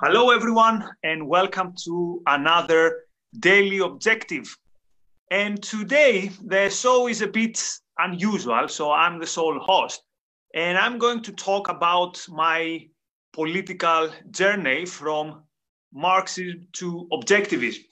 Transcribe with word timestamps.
Hello, 0.00 0.30
everyone, 0.30 0.88
and 1.02 1.26
welcome 1.26 1.74
to 1.84 2.22
another 2.28 3.00
daily 3.40 3.78
objective. 3.80 4.56
And 5.32 5.60
today, 5.60 6.30
the 6.40 6.70
show 6.70 7.08
is 7.08 7.20
a 7.20 7.26
bit 7.26 7.60
unusual, 7.98 8.68
so 8.68 8.92
I'm 8.92 9.18
the 9.18 9.26
sole 9.26 9.58
host, 9.58 10.04
and 10.54 10.78
I'm 10.78 10.98
going 10.98 11.22
to 11.22 11.32
talk 11.32 11.68
about 11.68 12.24
my 12.28 12.86
political 13.32 14.10
journey 14.30 14.86
from 14.86 15.42
Marxism 15.92 16.68
to 16.74 17.08
objectivism. 17.12 17.82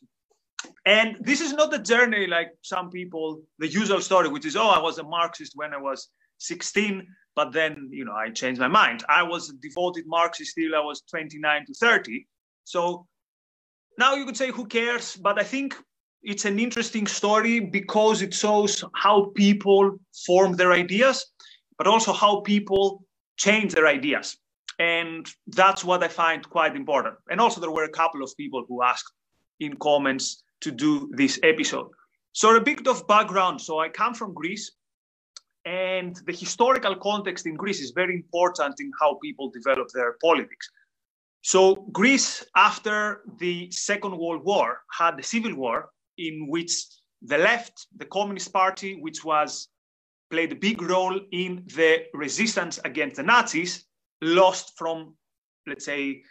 And 0.84 1.16
this 1.22 1.40
is 1.40 1.54
not 1.54 1.74
a 1.74 1.80
journey 1.80 2.28
like 2.28 2.50
some 2.62 2.88
people, 2.88 3.42
the 3.58 3.66
usual 3.66 4.00
story, 4.00 4.28
which 4.28 4.46
is, 4.46 4.54
oh, 4.54 4.68
I 4.68 4.78
was 4.78 4.98
a 4.98 5.02
Marxist 5.02 5.54
when 5.56 5.74
I 5.74 5.78
was 5.78 6.08
16 6.38 7.04
but 7.36 7.52
then, 7.52 7.90
you 7.92 8.04
know, 8.06 8.14
I 8.14 8.30
changed 8.30 8.60
my 8.60 8.66
mind. 8.66 9.04
I 9.10 9.22
was 9.22 9.50
a 9.50 9.52
devoted 9.52 10.04
Marxist 10.06 10.54
till 10.56 10.74
I 10.74 10.80
was 10.80 11.02
29 11.02 11.66
to 11.66 11.74
30. 11.74 12.26
So 12.64 13.06
now 13.98 14.14
you 14.14 14.24
could 14.24 14.38
say, 14.38 14.50
who 14.50 14.66
cares? 14.66 15.16
But 15.16 15.38
I 15.38 15.44
think 15.44 15.76
it's 16.22 16.46
an 16.46 16.58
interesting 16.58 17.06
story 17.06 17.60
because 17.60 18.22
it 18.22 18.32
shows 18.32 18.82
how 18.94 19.32
people 19.34 19.98
form 20.26 20.54
their 20.54 20.72
ideas, 20.72 21.26
but 21.76 21.86
also 21.86 22.12
how 22.12 22.40
people 22.40 23.04
change 23.36 23.74
their 23.74 23.86
ideas. 23.86 24.38
And 24.78 25.28
that's 25.48 25.84
what 25.84 26.02
I 26.02 26.08
find 26.08 26.48
quite 26.48 26.74
important. 26.74 27.16
And 27.30 27.40
also, 27.40 27.60
there 27.60 27.70
were 27.70 27.84
a 27.84 27.98
couple 28.00 28.22
of 28.22 28.34
people 28.36 28.64
who 28.66 28.82
asked 28.82 29.12
in 29.60 29.76
comments 29.76 30.42
to 30.62 30.70
do 30.70 31.10
this 31.14 31.38
episode. 31.42 31.88
So, 32.32 32.56
a 32.56 32.60
bit 32.60 32.86
of 32.86 33.06
background. 33.06 33.60
So, 33.60 33.78
I 33.78 33.88
come 33.88 34.14
from 34.14 34.34
Greece. 34.34 34.72
And 35.66 36.14
the 36.26 36.32
historical 36.32 36.94
context 36.94 37.44
in 37.44 37.54
Greece 37.56 37.80
is 37.80 37.90
very 37.90 38.14
important 38.14 38.76
in 38.78 38.90
how 39.00 39.18
people 39.20 39.50
develop 39.50 39.88
their 39.92 40.14
politics. 40.22 40.70
So, 41.42 41.74
Greece, 41.92 42.44
after 42.54 43.22
the 43.38 43.70
Second 43.72 44.16
World 44.16 44.44
War, 44.44 44.82
had 44.96 45.18
a 45.18 45.22
civil 45.22 45.54
war 45.56 45.90
in 46.18 46.46
which 46.48 46.72
the 47.22 47.38
left, 47.38 47.88
the 47.96 48.04
Communist 48.04 48.52
Party, 48.52 48.94
which 49.00 49.24
was 49.24 49.68
played 50.30 50.52
a 50.52 50.56
big 50.56 50.80
role 50.82 51.20
in 51.32 51.64
the 51.74 52.04
resistance 52.14 52.78
against 52.84 53.16
the 53.16 53.22
Nazis, 53.24 53.86
lost 54.22 54.72
from, 54.78 55.14
let's 55.66 55.84
say, 55.84 56.22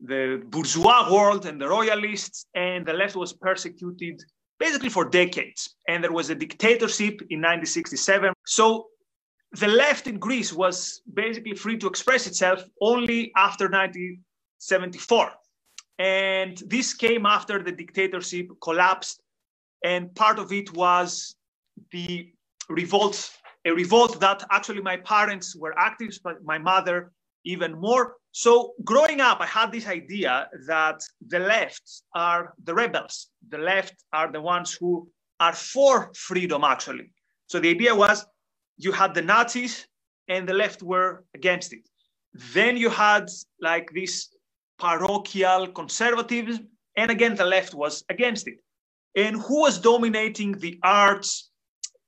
the 0.00 0.42
bourgeois 0.46 1.12
world 1.12 1.46
and 1.46 1.60
the 1.60 1.68
royalists, 1.68 2.46
and 2.54 2.84
the 2.84 2.92
left 2.92 3.14
was 3.14 3.32
persecuted 3.32 4.20
basically 4.64 4.88
for 4.88 5.04
decades. 5.04 5.60
And 5.88 6.02
there 6.02 6.16
was 6.20 6.30
a 6.30 6.34
dictatorship 6.34 7.14
in 7.32 7.38
1967. 7.40 8.32
So 8.46 8.86
the 9.52 9.68
left 9.68 10.06
in 10.06 10.16
Greece 10.18 10.52
was 10.52 11.02
basically 11.22 11.54
free 11.54 11.76
to 11.78 11.86
express 11.86 12.26
itself 12.26 12.64
only 12.80 13.20
after 13.36 13.66
1974. 13.66 15.32
And 15.98 16.56
this 16.66 16.94
came 16.94 17.26
after 17.26 17.62
the 17.62 17.72
dictatorship 17.72 18.46
collapsed. 18.62 19.22
And 19.84 20.14
part 20.14 20.38
of 20.38 20.50
it 20.50 20.72
was 20.72 21.36
the 21.92 22.32
revolt, 22.70 23.18
a 23.66 23.72
revolt 23.82 24.18
that 24.20 24.44
actually 24.50 24.80
my 24.80 24.96
parents 24.96 25.54
were 25.54 25.74
active, 25.78 26.18
but 26.24 26.42
my 26.42 26.58
mother 26.58 27.12
even 27.44 27.78
more. 27.78 28.16
So 28.36 28.74
growing 28.82 29.20
up, 29.20 29.40
I 29.40 29.46
had 29.46 29.70
this 29.70 29.86
idea 29.86 30.48
that 30.66 31.00
the 31.28 31.38
left 31.38 32.02
are 32.16 32.52
the 32.64 32.74
rebels. 32.74 33.28
The 33.48 33.58
left 33.58 33.94
are 34.12 34.32
the 34.32 34.40
ones 34.40 34.72
who 34.74 35.08
are 35.38 35.52
for 35.52 36.10
freedom, 36.16 36.64
actually. 36.64 37.12
So 37.46 37.60
the 37.60 37.70
idea 37.70 37.94
was 37.94 38.26
you 38.76 38.90
had 38.90 39.14
the 39.14 39.22
Nazis 39.22 39.86
and 40.26 40.48
the 40.48 40.52
left 40.52 40.82
were 40.82 41.22
against 41.32 41.72
it. 41.72 41.88
Then 42.52 42.76
you 42.76 42.90
had 42.90 43.30
like 43.60 43.88
this 43.94 44.34
parochial 44.80 45.68
conservatism, 45.68 46.66
and 46.96 47.12
again, 47.12 47.36
the 47.36 47.44
left 47.44 47.72
was 47.72 48.02
against 48.08 48.48
it. 48.48 48.58
And 49.14 49.36
who 49.36 49.60
was 49.60 49.78
dominating 49.78 50.58
the 50.58 50.80
arts, 50.82 51.50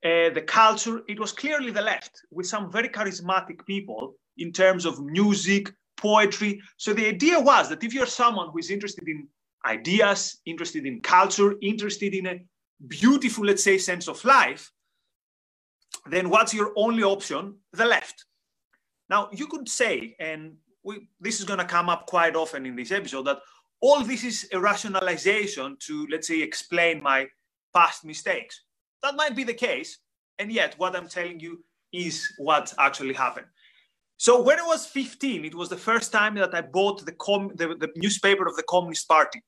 uh, 0.03 0.31
the 0.37 0.43
culture? 0.45 1.03
It 1.07 1.21
was 1.21 1.31
clearly 1.31 1.71
the 1.71 1.81
left, 1.81 2.11
with 2.31 2.47
some 2.47 2.69
very 2.69 2.89
charismatic 2.89 3.65
people 3.65 4.15
in 4.35 4.51
terms 4.51 4.85
of 4.85 4.99
music, 4.99 5.71
poetry. 5.97 6.61
So 6.77 6.93
the 6.93 7.07
idea 7.07 7.39
was 7.39 7.69
that 7.69 7.83
if 7.83 7.93
you're 7.93 8.05
someone 8.05 8.49
who 8.51 8.59
is 8.59 8.71
interested 8.71 9.07
in 9.07 9.27
ideas, 9.65 10.39
interested 10.45 10.85
in 10.85 11.01
culture, 11.01 11.55
interested 11.61 12.13
in 12.13 12.27
a 12.27 12.39
beautiful, 12.87 13.45
let's 13.45 13.63
say, 13.63 13.77
sense 13.77 14.07
of 14.07 14.23
life, 14.23 14.71
then 16.09 16.29
what's 16.29 16.53
your 16.53 16.71
only 16.75 17.03
option? 17.03 17.55
The 17.73 17.85
left. 17.85 18.25
Now, 19.09 19.29
you 19.31 19.47
could 19.47 19.67
say, 19.67 20.15
and 20.19 20.55
we, 20.83 21.09
this 21.19 21.39
is 21.39 21.45
going 21.45 21.59
to 21.59 21.65
come 21.65 21.89
up 21.89 22.05
quite 22.05 22.35
often 22.35 22.65
in 22.65 22.75
this 22.75 22.91
episode, 22.91 23.23
that 23.23 23.39
all 23.81 24.03
this 24.03 24.23
is 24.23 24.47
a 24.53 24.59
rationalization 24.59 25.77
to, 25.79 26.07
let's 26.11 26.27
say, 26.27 26.41
explain 26.41 27.01
my 27.01 27.27
past 27.73 28.05
mistakes. 28.05 28.63
That 29.03 29.15
might 29.15 29.35
be 29.35 29.43
the 29.43 29.53
case. 29.53 29.99
And 30.39 30.51
yet, 30.51 30.75
what 30.77 30.95
I'm 30.95 31.07
telling 31.07 31.39
you 31.39 31.63
is 31.91 32.33
what 32.37 32.73
actually 32.77 33.13
happened. 33.13 33.47
So 34.17 34.41
when 34.41 34.59
I 34.59 34.63
was 34.65 34.87
15, 34.87 35.45
it 35.45 35.53
was 35.53 35.69
the 35.69 35.77
first 35.77 36.11
time 36.11 36.33
that 36.35 36.53
I 36.53 36.61
bought 36.61 37.05
the, 37.05 37.11
com- 37.13 37.51
the, 37.55 37.75
the 37.79 37.89
newspaper 37.95 38.47
of 38.47 38.55
the 38.55 38.63
Communist 38.63 39.07
Party. 39.07 39.41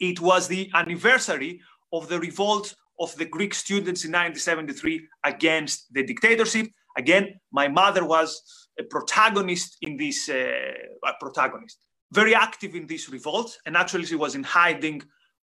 It 0.00 0.20
was 0.20 0.48
the 0.48 0.68
anniversary 0.74 1.60
of 1.92 2.08
the 2.08 2.18
revolt 2.18 2.74
of 2.98 3.14
the 3.16 3.24
Greek 3.24 3.54
students 3.54 4.04
in 4.04 4.10
1973 4.10 5.08
against 5.24 5.92
the 5.94 6.02
dictatorship. 6.02 6.66
Again, 6.98 7.34
my 7.52 7.68
mother 7.68 8.04
was 8.04 8.42
a 8.78 8.82
protagonist 8.82 9.76
in 9.82 9.96
this, 9.96 10.28
uh, 10.28 10.72
a 11.06 11.12
protagonist, 11.20 11.78
very 12.12 12.34
active 12.34 12.74
in 12.74 12.88
this 12.88 13.08
revolt. 13.08 13.56
And 13.66 13.76
actually, 13.76 14.06
she 14.06 14.16
was 14.16 14.34
in 14.34 14.42
hiding 14.42 15.02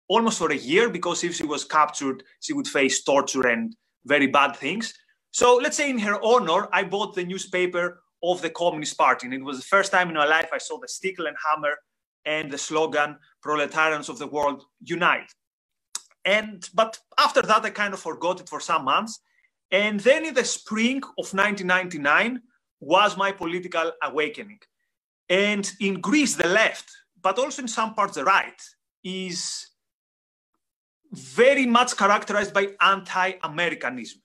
almost 0.09 0.38
for 0.38 0.52
a 0.52 0.58
year 0.58 0.90
because 0.90 1.24
if 1.24 1.36
she 1.36 1.46
was 1.46 1.64
captured, 1.64 2.24
she 2.42 2.52
would 2.52 2.68
face 2.68 3.03
torture 3.03 3.48
and 3.48 3.74
very 4.06 4.28
bad 4.28 4.58
things. 4.58 4.94
So 5.31 5.56
let's 5.56 5.78
say 5.78 5.90
in 5.90 6.00
her 6.00 6.19
honor, 6.24 6.68
I 6.74 6.84
bought 6.84 7.16
the 7.16 7.24
newspaper 7.24 8.02
of 8.24 8.41
the 8.41 8.50
Communist 8.50 8.97
Party. 8.97 9.28
And 9.28 9.34
it 9.34 9.44
was 9.44 9.57
the 9.57 9.66
first 9.66 9.91
time 9.91 10.09
in 10.09 10.16
my 10.16 10.25
life 10.25 10.50
I 10.53 10.57
saw 10.57 10.78
the 10.80 10.88
stickle 10.88 11.28
and 11.28 11.38
hammer 11.47 11.75
and 12.25 12.52
the 12.52 12.57
slogan, 12.57 13.18
proletarians 13.41 14.09
of 14.09 14.19
the 14.19 14.28
world, 14.28 14.66
unite. 14.81 15.31
And 16.25 16.68
but 16.74 17.00
after 17.18 17.41
that, 17.41 17.66
I 17.66 17.69
kind 17.69 17.94
of 17.94 18.00
forgot 18.00 18.41
it 18.41 18.50
for 18.50 18.59
some 18.59 18.85
months. 18.85 19.19
And 19.72 20.00
then 20.00 20.25
in 20.25 20.34
the 20.34 20.44
spring 20.44 20.97
of 20.97 21.34
1999 21.34 22.41
was 22.80 23.18
my 23.18 23.31
political 23.31 23.91
awakening. 24.02 24.59
And 25.30 25.72
in 25.80 26.01
Greece, 26.01 26.36
the 26.36 26.47
left, 26.47 26.90
but 27.22 27.38
also 27.38 27.62
in 27.62 27.68
some 27.68 27.94
parts 27.94 28.16
the 28.16 28.24
right, 28.24 28.62
is 29.03 29.68
very 31.12 31.66
much 31.66 31.96
characterized 31.96 32.53
by 32.53 32.69
anti-Americanism. 32.81 34.22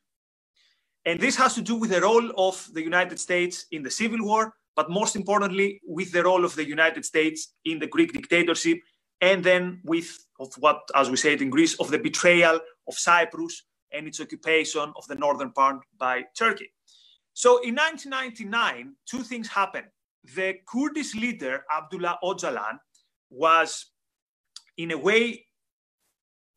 And 1.07 1.21
this 1.21 1.37
has 1.37 1.55
to 1.55 1.63
do 1.63 1.75
with 1.75 1.91
the 1.91 2.01
role 2.01 2.31
of 2.39 2.69
the 2.73 2.83
United 2.83 3.21
States 3.21 3.67
in 3.73 3.83
the 3.83 3.91
Civil 3.91 4.25
War, 4.25 4.55
but 4.75 4.91
most 4.91 5.17
importantly, 5.17 5.81
with 5.87 6.13
the 6.13 6.25
role 6.25 6.45
of 6.45 6.55
the 6.57 6.67
United 6.67 7.05
States 7.05 7.55
in 7.65 7.79
the 7.79 7.87
Greek 7.87 8.13
dictatorship, 8.13 8.79
and 9.21 9.45
then 9.45 9.81
with 9.85 10.19
of 10.41 10.53
what, 10.55 10.81
as 10.95 11.11
we 11.11 11.17
say 11.17 11.35
it 11.35 11.43
in 11.43 11.51
Greece, 11.51 11.75
of 11.79 11.91
the 11.91 11.99
betrayal 11.99 12.59
of 12.89 12.95
Cyprus 12.95 13.63
and 13.93 14.09
its 14.09 14.21
occupation 14.21 14.93
of 14.97 15.07
the 15.07 15.15
northern 15.15 15.53
part 15.53 15.77
by 15.99 16.25
Turkey. 16.37 16.73
So 17.35 17.59
in 17.63 17.75
1999, 17.75 18.97
two 19.07 19.23
things 19.23 19.49
happened. 19.49 19.87
The 20.35 20.57
Kurdish 20.67 21.15
leader, 21.15 21.65
Abdullah 21.75 22.19
Öcalan, 22.23 22.79
was 23.31 23.87
in 24.77 24.91
a 24.91 24.99
way 24.99 25.47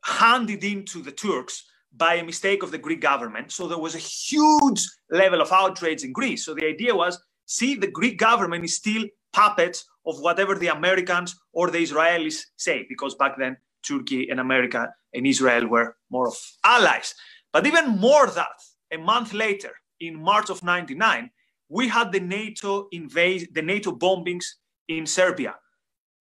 handed 0.03 0.63
into 0.63 1.01
the 1.01 1.11
Turks 1.11 1.65
by 1.95 2.15
a 2.15 2.23
mistake 2.23 2.63
of 2.63 2.71
the 2.71 2.77
Greek 2.77 3.01
government. 3.01 3.51
So 3.51 3.67
there 3.67 3.77
was 3.77 3.95
a 3.95 3.99
huge 3.99 4.85
level 5.09 5.41
of 5.41 5.51
outrage 5.51 6.03
in 6.03 6.11
Greece. 6.11 6.45
So 6.45 6.53
the 6.53 6.65
idea 6.65 6.95
was 6.95 7.19
see, 7.45 7.75
the 7.75 7.91
Greek 7.91 8.17
government 8.19 8.63
is 8.63 8.75
still 8.75 9.05
puppets 9.33 9.85
of 10.05 10.19
whatever 10.19 10.55
the 10.55 10.67
Americans 10.67 11.35
or 11.53 11.69
the 11.69 11.79
Israelis 11.79 12.41
say, 12.55 12.85
because 12.87 13.15
back 13.15 13.37
then 13.37 13.57
Turkey 13.87 14.29
and 14.29 14.39
America 14.39 14.89
and 15.13 15.25
Israel 15.25 15.67
were 15.67 15.95
more 16.09 16.27
of 16.27 16.37
allies. 16.63 17.13
But 17.51 17.65
even 17.65 17.97
more 17.97 18.27
that, 18.27 18.57
a 18.91 18.97
month 18.97 19.33
later, 19.33 19.71
in 19.99 20.15
March 20.15 20.49
of 20.49 20.63
99, 20.63 21.29
we 21.69 21.87
had 21.87 22.11
the 22.11 22.19
NATO 22.19 22.87
invade, 22.91 23.49
the 23.53 23.61
NATO 23.61 23.91
bombings 23.91 24.45
in 24.87 25.05
Serbia. 25.05 25.55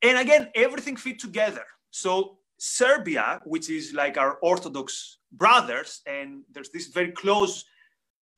And 0.02 0.18
again, 0.18 0.48
everything 0.54 0.96
fit 0.96 1.18
together. 1.18 1.64
So 1.90 2.38
Serbia, 2.58 3.40
which 3.44 3.70
is 3.70 3.92
like 3.92 4.16
our 4.16 4.38
Orthodox 4.42 5.18
brothers, 5.32 6.00
and 6.06 6.42
there's 6.52 6.70
this 6.70 6.88
very 6.88 7.12
close 7.12 7.64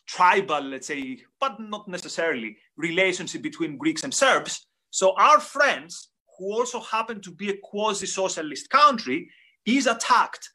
tribal, 0.07 0.61
let's 0.61 0.87
say, 0.87 1.19
but 1.39 1.61
not 1.61 1.87
necessarily, 1.87 2.57
relationship 2.77 3.43
between 3.43 3.77
Greeks 3.77 4.05
and 4.05 4.13
Serbs. 4.13 4.67
So 4.91 5.15
our 5.19 5.39
friends, 5.39 6.09
who 6.39 6.53
also 6.53 6.81
happen 6.81 7.21
to 7.21 7.31
be 7.31 7.51
a 7.51 7.57
quasi-socialist 7.63 8.71
country, 8.71 9.31
is 9.67 9.87
attacked 9.87 10.51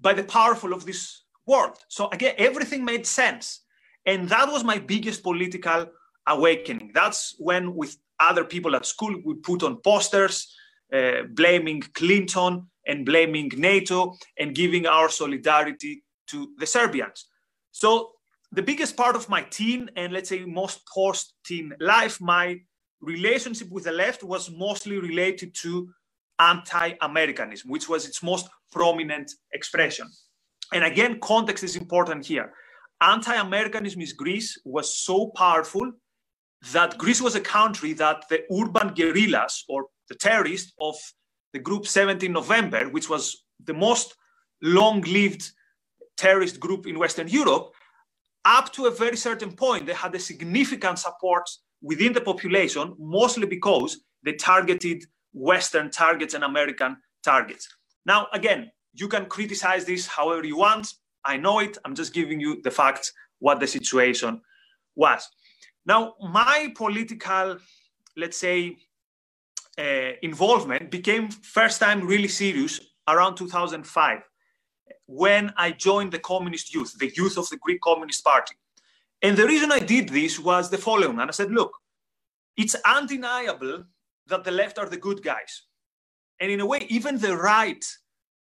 by 0.00 0.12
the 0.12 0.22
powerful 0.22 0.72
of 0.72 0.86
this 0.86 1.24
world. 1.46 1.78
So 1.88 2.08
again, 2.10 2.34
everything 2.38 2.84
made 2.84 3.06
sense. 3.06 3.62
And 4.06 4.28
that 4.28 4.50
was 4.50 4.62
my 4.62 4.78
biggest 4.78 5.22
political 5.22 5.86
awakening. 6.26 6.92
That's 6.94 7.34
when, 7.38 7.74
with 7.74 7.96
other 8.20 8.44
people 8.44 8.76
at 8.76 8.86
school, 8.86 9.20
we 9.24 9.34
put 9.34 9.62
on 9.62 9.80
posters 9.82 10.54
uh, 10.94 11.22
blaming 11.30 11.82
Clinton 11.94 12.68
and 12.86 13.04
blaming 13.04 13.50
NATO 13.56 14.16
and 14.38 14.54
giving 14.54 14.86
our 14.86 15.08
solidarity 15.08 16.04
to 16.28 16.52
the 16.58 16.66
Serbians. 16.66 17.26
So 17.72 18.12
the 18.52 18.62
biggest 18.62 18.96
part 18.96 19.16
of 19.16 19.28
my 19.28 19.42
teen 19.42 19.90
and 19.96 20.12
let's 20.12 20.28
say 20.28 20.44
most 20.44 20.86
post-teen 20.86 21.72
life, 21.80 22.20
my 22.20 22.60
relationship 23.00 23.70
with 23.70 23.84
the 23.84 23.92
left 23.92 24.22
was 24.22 24.50
mostly 24.50 24.98
related 24.98 25.54
to 25.62 25.88
anti-Americanism, 26.38 27.70
which 27.70 27.88
was 27.88 28.06
its 28.06 28.22
most 28.22 28.48
prominent 28.72 29.30
expression. 29.52 30.06
And 30.72 30.84
again, 30.84 31.20
context 31.20 31.64
is 31.64 31.76
important 31.76 32.26
here. 32.26 32.52
Anti-Americanism 33.00 34.00
in 34.00 34.08
Greece 34.16 34.58
was 34.64 34.94
so 34.94 35.28
powerful 35.28 35.92
that 36.72 36.98
Greece 36.98 37.20
was 37.20 37.34
a 37.34 37.40
country 37.40 37.92
that 37.94 38.24
the 38.30 38.42
urban 38.50 38.94
guerrillas 38.94 39.64
or 39.68 39.86
the 40.08 40.14
terrorists 40.14 40.72
of 40.80 40.96
the 41.56 41.62
group 41.62 41.86
17 41.86 42.30
November, 42.30 42.86
which 42.90 43.08
was 43.08 43.44
the 43.64 43.72
most 43.72 44.14
long-lived 44.60 45.50
terrorist 46.18 46.60
group 46.60 46.86
in 46.86 46.98
Western 46.98 47.28
Europe, 47.28 47.72
up 48.44 48.70
to 48.74 48.84
a 48.84 48.90
very 48.90 49.16
certain 49.16 49.52
point, 49.52 49.86
they 49.86 49.94
had 49.94 50.14
a 50.14 50.18
significant 50.18 50.98
support 50.98 51.48
within 51.80 52.12
the 52.12 52.20
population, 52.20 52.94
mostly 52.98 53.46
because 53.46 54.00
they 54.22 54.34
targeted 54.34 55.02
Western 55.32 55.90
targets 55.90 56.34
and 56.34 56.44
American 56.44 56.98
targets. 57.24 57.66
Now, 58.04 58.28
again, 58.34 58.70
you 58.92 59.08
can 59.08 59.24
criticize 59.24 59.86
this 59.86 60.06
however 60.06 60.44
you 60.44 60.58
want. 60.58 60.92
I 61.24 61.38
know 61.38 61.60
it. 61.60 61.78
I'm 61.86 61.94
just 61.94 62.12
giving 62.12 62.38
you 62.38 62.60
the 62.64 62.70
facts, 62.70 63.14
what 63.38 63.60
the 63.60 63.66
situation 63.66 64.42
was. 64.94 65.26
Now, 65.86 66.16
my 66.20 66.70
political, 66.76 67.56
let's 68.14 68.36
say, 68.36 68.76
Uh, 69.78 70.12
involvement 70.22 70.90
became 70.90 71.28
first 71.30 71.80
time 71.80 72.06
really 72.06 72.28
serious 72.28 72.80
around 73.08 73.36
2005 73.36 74.22
when 75.06 75.52
I 75.56 75.70
joined 75.70 76.12
the 76.12 76.18
Communist 76.18 76.74
Youth, 76.74 76.98
the 76.98 77.12
youth 77.14 77.38
of 77.38 77.48
the 77.48 77.56
Greek 77.58 77.80
Communist 77.80 78.24
Party. 78.24 78.54
And 79.22 79.36
the 79.36 79.46
reason 79.46 79.72
I 79.72 79.78
did 79.78 80.08
this 80.08 80.38
was 80.38 80.70
the 80.70 80.78
following. 80.78 81.18
And 81.18 81.28
I 81.28 81.32
said, 81.32 81.50
look, 81.50 81.72
it's 82.56 82.76
undeniable 82.84 83.84
that 84.26 84.44
the 84.44 84.50
left 84.50 84.78
are 84.78 84.88
the 84.88 84.96
good 84.96 85.22
guys. 85.22 85.62
And 86.40 86.50
in 86.50 86.60
a 86.60 86.66
way, 86.66 86.86
even 86.88 87.18
the 87.18 87.36
right 87.36 87.84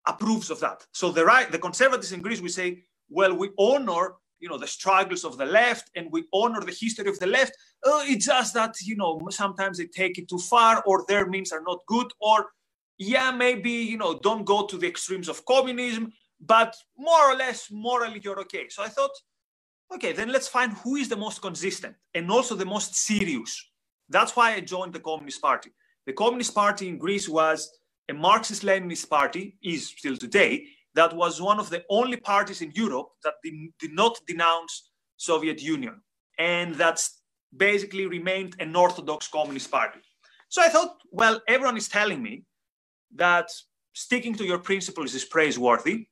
approves 0.06 0.50
of 0.50 0.60
that. 0.60 0.86
So 0.92 1.10
the 1.10 1.24
right, 1.24 1.50
the 1.50 1.58
conservatives 1.58 2.12
in 2.12 2.22
Greece, 2.22 2.40
we 2.40 2.48
say, 2.48 2.84
well, 3.08 3.34
we 3.34 3.50
honor, 3.58 4.14
you 4.40 4.48
know, 4.48 4.58
the 4.58 4.66
struggles 4.66 5.24
of 5.24 5.38
the 5.38 5.44
left 5.44 5.90
and 5.96 6.08
we 6.10 6.24
honor 6.32 6.60
the 6.60 6.76
history 6.78 7.08
of 7.08 7.18
the 7.18 7.26
left. 7.26 7.52
Oh, 7.84 8.02
it's 8.06 8.26
just 8.26 8.54
that, 8.54 8.74
you 8.82 8.96
know, 8.96 9.20
sometimes 9.30 9.78
they 9.78 9.86
take 9.86 10.18
it 10.18 10.28
too 10.28 10.38
far 10.38 10.82
or 10.86 11.04
their 11.08 11.26
means 11.26 11.52
are 11.52 11.62
not 11.62 11.80
good 11.86 12.08
or 12.20 12.46
yeah, 12.98 13.30
maybe, 13.30 13.70
you 13.70 13.98
know, 13.98 14.18
don't 14.18 14.44
go 14.44 14.66
to 14.66 14.78
the 14.78 14.88
extremes 14.88 15.28
of 15.28 15.44
communism, 15.44 16.12
but 16.40 16.74
more 16.96 17.30
or 17.30 17.36
less 17.36 17.68
morally 17.70 18.20
you're 18.22 18.40
okay. 18.40 18.68
So 18.68 18.82
I 18.82 18.88
thought, 18.88 19.10
okay, 19.94 20.12
then 20.12 20.30
let's 20.30 20.48
find 20.48 20.72
who 20.72 20.96
is 20.96 21.08
the 21.08 21.16
most 21.16 21.42
consistent 21.42 21.94
and 22.14 22.30
also 22.30 22.54
the 22.54 22.64
most 22.64 22.94
serious. 22.94 23.70
That's 24.08 24.34
why 24.34 24.54
I 24.54 24.60
joined 24.60 24.92
the 24.92 25.00
Communist 25.00 25.42
Party. 25.42 25.70
The 26.06 26.12
Communist 26.12 26.54
Party 26.54 26.88
in 26.88 26.98
Greece 26.98 27.28
was 27.28 27.70
a 28.08 28.14
Marxist 28.14 28.62
Leninist 28.62 29.08
party, 29.10 29.56
is 29.62 29.88
still 29.88 30.16
today, 30.16 30.66
that 30.96 31.14
was 31.14 31.40
one 31.40 31.60
of 31.60 31.70
the 31.70 31.84
only 31.88 32.16
parties 32.16 32.62
in 32.62 32.72
Europe 32.74 33.08
that 33.22 33.34
did, 33.44 33.54
did 33.78 33.92
not 33.92 34.18
denounce 34.26 34.90
Soviet 35.16 35.62
Union 35.62 36.00
and 36.38 36.74
that 36.76 37.06
basically 37.56 38.06
remained 38.06 38.56
an 38.58 38.74
orthodox 38.74 39.28
communist 39.28 39.70
party. 39.70 40.00
So 40.48 40.62
I 40.62 40.68
thought, 40.68 40.96
well, 41.10 41.40
everyone 41.48 41.76
is 41.76 41.88
telling 41.88 42.22
me 42.22 42.44
that 43.14 43.48
sticking 43.92 44.34
to 44.36 44.44
your 44.44 44.58
principles 44.58 45.14
is 45.14 45.24
praiseworthy 45.24 46.08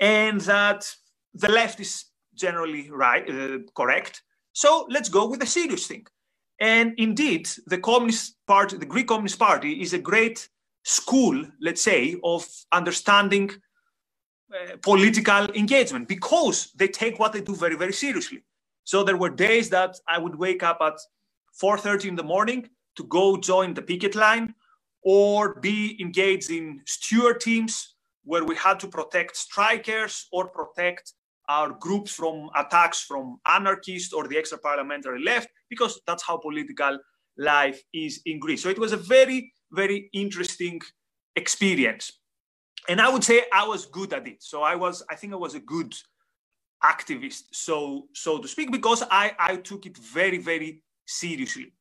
and 0.00 0.40
that 0.42 0.90
the 1.34 1.50
left 1.50 1.80
is 1.80 2.04
generally 2.34 2.90
right, 2.90 3.28
uh, 3.28 3.58
correct. 3.74 4.22
So 4.52 4.86
let's 4.90 5.08
go 5.08 5.28
with 5.28 5.40
the 5.40 5.46
serious 5.46 5.86
thing. 5.86 6.06
And 6.60 6.94
indeed, 6.98 7.48
the 7.66 7.78
Communist 7.78 8.36
Party, 8.46 8.76
the 8.76 8.86
Greek 8.86 9.08
Communist 9.08 9.38
Party, 9.38 9.82
is 9.82 9.92
a 9.92 9.98
great 9.98 10.48
school, 10.84 11.44
let's 11.60 11.82
say, 11.82 12.16
of 12.22 12.46
understanding 12.72 13.50
uh, 14.52 14.76
political 14.82 15.50
engagement 15.54 16.06
because 16.08 16.70
they 16.76 16.88
take 16.88 17.18
what 17.18 17.32
they 17.32 17.40
do 17.40 17.54
very, 17.54 17.76
very 17.76 17.92
seriously. 17.92 18.42
So 18.84 19.02
there 19.02 19.16
were 19.16 19.30
days 19.30 19.70
that 19.70 19.96
I 20.06 20.18
would 20.18 20.36
wake 20.36 20.62
up 20.62 20.78
at 20.80 20.98
4:30 21.62 22.08
in 22.08 22.16
the 22.16 22.22
morning 22.22 22.68
to 22.96 23.04
go 23.04 23.36
join 23.36 23.74
the 23.74 23.82
picket 23.82 24.14
line 24.14 24.54
or 25.02 25.60
be 25.60 25.96
engaged 26.00 26.50
in 26.50 26.82
steward 26.86 27.40
teams 27.40 27.94
where 28.24 28.44
we 28.44 28.56
had 28.56 28.80
to 28.80 28.88
protect 28.88 29.36
strikers 29.36 30.26
or 30.32 30.48
protect 30.48 31.12
our 31.48 31.70
groups 31.70 32.12
from 32.12 32.50
attacks 32.56 33.02
from 33.02 33.38
anarchists 33.46 34.12
or 34.12 34.26
the 34.26 34.36
extra 34.36 34.58
parliamentary 34.58 35.22
left, 35.22 35.48
because 35.68 36.00
that's 36.06 36.22
how 36.22 36.36
political 36.38 36.98
life 37.36 37.82
is 37.92 38.20
in 38.24 38.38
Greece. 38.38 38.62
So 38.62 38.70
it 38.70 38.78
was 38.78 38.92
a 38.92 38.96
very, 38.96 39.52
very 39.72 40.08
interesting 40.12 40.80
experience. 41.36 42.12
And 42.88 43.00
I 43.00 43.08
would 43.08 43.24
say 43.24 43.44
I 43.52 43.66
was 43.66 43.86
good 43.86 44.12
at 44.12 44.26
it. 44.26 44.42
So 44.42 44.62
I 44.62 44.74
was, 44.74 45.02
I 45.10 45.14
think 45.14 45.32
I 45.32 45.36
was 45.36 45.54
a 45.54 45.60
good 45.60 45.94
activist, 46.82 47.44
so 47.52 48.08
so 48.12 48.38
to 48.38 48.46
speak, 48.46 48.70
because 48.70 49.02
I, 49.10 49.32
I 49.38 49.56
took 49.56 49.86
it 49.86 49.96
very, 49.96 50.38
very 50.38 50.82
seriously. 51.06 51.72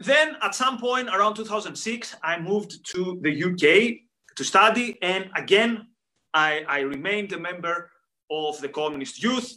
Then 0.00 0.36
at 0.42 0.54
some 0.54 0.78
point 0.78 1.08
around 1.08 1.34
2006, 1.34 2.16
I 2.22 2.40
moved 2.40 2.84
to 2.92 3.20
the 3.22 3.44
UK 3.44 4.00
to 4.36 4.44
study. 4.44 4.98
And 5.02 5.30
again, 5.36 5.88
I, 6.32 6.64
I 6.66 6.80
remained 6.80 7.32
a 7.32 7.38
member 7.38 7.90
of 8.30 8.60
the 8.60 8.68
Communist 8.68 9.22
Youth. 9.22 9.52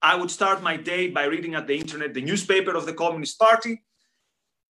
I 0.00 0.14
would 0.14 0.30
start 0.30 0.62
my 0.62 0.76
day 0.76 1.08
by 1.08 1.24
reading 1.24 1.54
at 1.56 1.66
the 1.66 1.76
internet 1.76 2.14
the 2.14 2.22
newspaper 2.22 2.74
of 2.76 2.86
the 2.86 2.94
Communist 2.94 3.38
Party. 3.38 3.82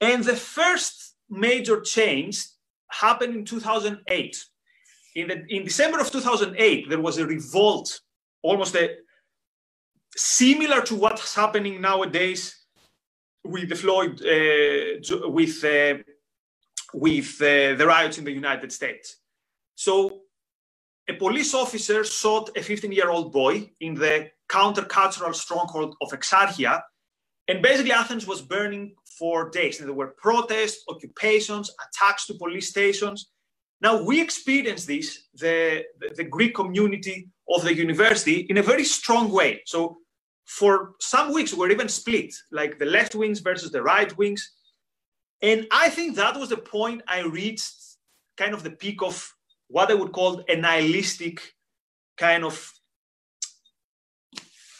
And 0.01 0.23
the 0.23 0.37
first 0.37 1.15
major 1.31 1.81
change 1.81 2.45
happened 2.88 3.35
in 3.35 3.44
2008. 3.44 4.44
In, 5.15 5.29
the, 5.29 5.44
in 5.49 5.65
December 5.65 5.99
of 6.00 6.11
2008, 6.11 6.88
there 6.88 7.00
was 7.00 7.19
a 7.19 7.27
revolt, 7.27 8.00
almost 8.43 8.75
a, 8.76 8.97
similar 10.16 10.83
to 10.83 10.95
what's 10.95 11.35
happening 11.35 11.81
nowadays 11.81 12.66
with 13.45 13.69
the 13.69 13.75
Floyd, 13.75 14.21
uh, 14.23 15.31
with, 15.31 15.64
uh, 15.64 16.02
with 16.95 17.37
uh, 17.40 17.75
the 17.76 17.85
riots 17.87 18.19
in 18.19 18.25
the 18.25 18.33
United 18.33 18.73
States. 18.73 19.16
So 19.75 20.21
a 21.09 21.14
police 21.14 21.55
officer 21.55 22.05
shot 22.05 22.50
a 22.57 22.62
15 22.62 22.90
year 22.93 23.11
old 23.11 23.33
boy 23.33 23.71
in 23.81 23.95
the 23.95 24.31
countercultural 24.49 25.35
stronghold 25.35 25.97
of 26.00 26.11
Exarchia. 26.11 26.83
And 27.49 27.62
basically, 27.62 27.93
Athens 27.93 28.26
was 28.26 28.43
burning 28.43 28.97
for 29.18 29.50
days. 29.50 29.78
There 29.78 29.92
were 29.92 30.14
protests, 30.18 30.85
occupations, 30.88 31.70
attacks 31.85 32.26
to 32.26 32.35
police 32.35 32.70
stations. 32.70 33.30
Now, 33.80 34.02
we 34.02 34.20
experienced 34.20 34.87
this, 34.87 35.26
the, 35.35 35.85
the, 36.16 36.25
Greek 36.25 36.54
community 36.54 37.28
of 37.49 37.62
the 37.62 37.75
university, 37.75 38.46
in 38.49 38.56
a 38.58 38.62
very 38.62 38.85
strong 38.85 39.30
way. 39.30 39.62
So, 39.66 39.99
for 40.46 40.92
some 41.00 41.32
weeks, 41.32 41.52
we 41.52 41.58
were 41.58 41.70
even 41.70 41.88
split, 41.88 42.32
like 42.52 42.78
the 42.78 42.87
left 42.87 43.14
wings 43.14 43.40
versus 43.40 43.73
the 43.73 43.82
right 43.82 44.16
wings. 44.16 44.50
And 45.42 45.66
I 45.70 45.90
think 45.90 46.16
that 46.16 46.38
was 46.38 46.50
the 46.50 46.56
point 46.56 47.02
I 47.08 47.20
reached 47.23 47.75
kind 48.37 48.54
of 48.54 48.62
the 48.62 48.70
peak 48.70 49.02
of 49.02 49.28
what 49.68 49.90
I 49.90 49.94
would 49.94 50.12
call 50.12 50.42
a 50.49 50.56
nihilistic 50.56 51.40
kind 52.16 52.44
of 52.44 52.73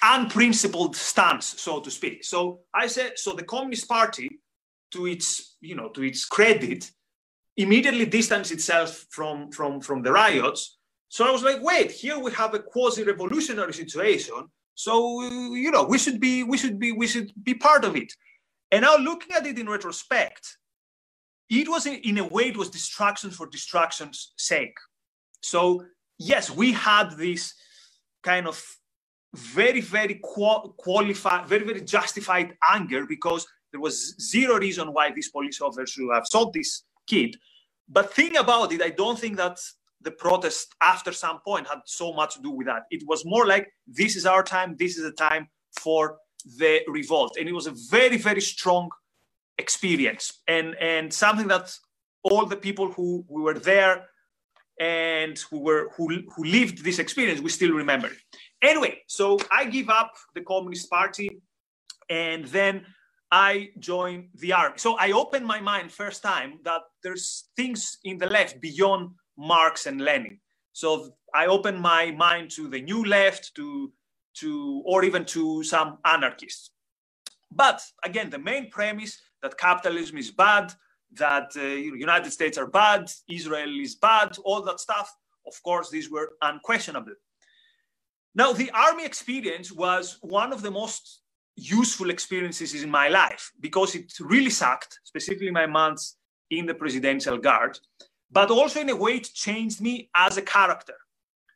unprincipled 0.03 0.97
stance, 0.97 1.61
so 1.61 1.81
to 1.81 1.91
speak. 1.91 2.25
So 2.25 2.61
I 2.75 2.87
said, 2.87 3.19
so 3.19 3.33
the 3.33 3.45
Communist 3.45 3.89
Party, 3.89 4.41
to 4.93 5.07
its, 5.07 5.57
you 5.61 5.75
know, 5.75 5.89
to 5.91 6.03
its 6.03 6.25
credit, 6.25 6.91
immediately 7.57 8.07
distanced 8.07 8.53
itself 8.53 9.07
from, 9.11 9.51
from, 9.51 9.81
from 9.81 10.03
the 10.03 10.13
riots. 10.13 10.79
So 11.09 11.27
I 11.27 11.31
was 11.31 11.43
like, 11.43 11.63
wait, 11.63 11.91
here 11.91 12.19
we 12.19 12.33
have 12.33 12.55
a 12.55 12.59
quasi-revolutionary 12.59 13.73
situation. 13.73 14.49
So 14.75 15.23
you 15.23 15.71
know, 15.71 15.85
we 15.85 15.99
should 15.99 16.21
be, 16.21 16.43
we 16.43 16.59
should 16.59 16.79
be, 16.79 16.93
we 16.93 17.07
should 17.07 17.33
be 17.43 17.55
part 17.55 17.85
of 17.85 17.97
it. 17.97 18.13
And 18.71 18.83
now 18.83 18.97
looking 18.97 19.35
at 19.35 19.47
it 19.47 19.59
in 19.59 19.69
retrospect, 19.69 20.59
it 21.49 21.69
was 21.69 21.87
in 21.87 22.19
a 22.19 22.27
way 22.27 22.49
it 22.49 22.57
was 22.57 22.71
distraction 22.71 23.31
for 23.31 23.47
distraction's 23.47 24.33
sake 24.37 24.77
so 25.41 25.85
yes 26.19 26.51
we 26.51 26.73
had 26.73 27.11
this 27.17 27.55
kind 28.23 28.47
of 28.47 28.63
very 29.37 29.81
very 29.81 30.21
qualified 30.23 31.47
very 31.47 31.65
very 31.65 31.81
justified 31.81 32.55
anger 32.73 33.07
because 33.07 33.47
there 33.73 33.81
was 33.81 34.15
zero 34.21 34.59
reason 34.59 34.93
why 34.93 35.11
this 35.11 35.29
police 35.31 35.61
officer 35.61 35.87
should 35.87 36.09
have 36.13 36.25
shot 36.31 36.53
this 36.53 36.85
kid. 37.07 37.37
But 37.89 38.13
think 38.13 38.37
about 38.37 38.73
it 38.73 38.83
i 38.83 38.91
don't 38.91 39.19
think 39.19 39.37
that 39.37 39.59
the 40.03 40.11
protest 40.11 40.75
after 40.83 41.13
some 41.13 41.41
point 41.41 41.67
had 41.67 41.81
so 41.85 42.13
much 42.13 42.35
to 42.37 42.43
do 42.43 42.51
with 42.51 42.67
that. 42.67 42.83
It 42.91 43.03
was 43.07 43.25
more 43.25 43.47
like 43.47 43.67
this 43.87 44.17
is 44.17 44.25
our 44.27 44.43
time 44.43 44.77
this 44.79 44.97
is 44.97 45.03
the 45.03 45.13
time 45.13 45.49
for 45.81 46.19
the 46.59 46.81
revolt. 46.89 47.37
And 47.39 47.49
it 47.49 47.53
was 47.53 47.67
a 47.67 47.75
very 47.91 48.17
very 48.17 48.41
strong 48.41 48.89
experience. 49.59 50.43
And 50.47 50.75
and 50.81 51.13
something 51.13 51.49
that 51.49 51.77
all 52.23 52.47
the 52.47 52.57
people 52.57 52.91
who, 52.91 53.25
who 53.29 53.43
were 53.43 53.59
there 53.59 54.07
and 54.81 55.39
who 55.51 55.59
were 55.61 55.91
who, 55.97 56.23
who 56.35 56.45
lived 56.45 56.85
this 56.85 56.99
experience, 56.99 57.41
we 57.41 57.51
still 57.51 57.73
remember. 57.73 58.09
it. 58.09 58.19
Anyway, 58.63 59.03
so 59.07 59.39
I 59.51 59.67
give 59.67 59.91
up 59.91 60.15
the 60.35 60.41
Communist 60.41 60.91
Party 60.91 61.43
and 62.09 62.45
then 62.47 62.87
I 63.31 63.71
join 63.79 64.29
the 64.35 64.53
army. 64.53 64.75
So 64.79 64.97
I 64.99 65.13
open 65.13 65.45
my 65.45 65.61
mind 65.61 65.91
first 65.93 66.23
time 66.23 66.61
that 66.65 66.83
there's 67.03 67.49
things 67.57 67.99
in 68.05 68.19
the 68.19 68.27
left 68.27 68.61
beyond 68.61 69.11
Marx 69.37 69.87
and 69.87 70.01
Lenin. 70.01 70.39
So 70.73 71.15
I 71.35 71.47
open 71.47 71.79
my 71.79 72.13
mind 72.13 72.51
to 72.53 72.69
the 72.69 72.81
new 72.81 73.05
left, 73.05 73.55
to 73.57 73.93
to 74.41 74.83
or 74.85 75.05
even 75.05 75.25
to 75.25 75.63
some 75.63 75.99
anarchists. 76.05 76.71
But 77.51 77.83
again, 78.05 78.31
the 78.31 78.39
main 78.39 78.71
premise 78.71 79.19
that 79.43 79.57
capitalism 79.59 80.19
is 80.19 80.31
bad, 80.31 80.73
that 81.13 81.53
uh, 81.57 81.63
United 81.63 82.31
States 82.31 82.59
are 82.59 82.67
bad, 82.67 83.11
Israel 83.29 83.81
is 83.81 83.95
bad, 83.95 84.37
all 84.45 84.63
that 84.63 84.81
stuff. 84.81 85.15
Of 85.47 85.63
course, 85.63 85.89
these 85.91 86.11
were 86.11 86.33
unquestionable. 86.43 87.15
Now, 88.37 88.53
the 88.53 88.71
army 88.73 89.07
experience 89.07 89.73
was 89.73 90.19
one 90.21 90.53
of 90.53 90.61
the 90.61 90.71
most 90.71 91.23
useful 91.57 92.11
experiences 92.11 92.75
in 92.83 92.91
my 92.91 93.09
life 93.09 93.51
because 93.61 93.95
it 93.95 94.13
really 94.21 94.51
sucked, 94.51 95.01
specifically 95.05 95.51
my 95.51 95.65
months 95.65 96.19
in 96.51 96.67
the 96.67 96.75
presidential 96.75 97.39
guard, 97.39 97.79
but 98.31 98.51
also 98.51 98.81
in 98.81 98.91
a 98.91 98.95
way 98.95 99.13
it 99.13 99.31
changed 99.33 99.81
me 99.81 100.11
as 100.15 100.37
a 100.37 100.43
character. 100.43 100.93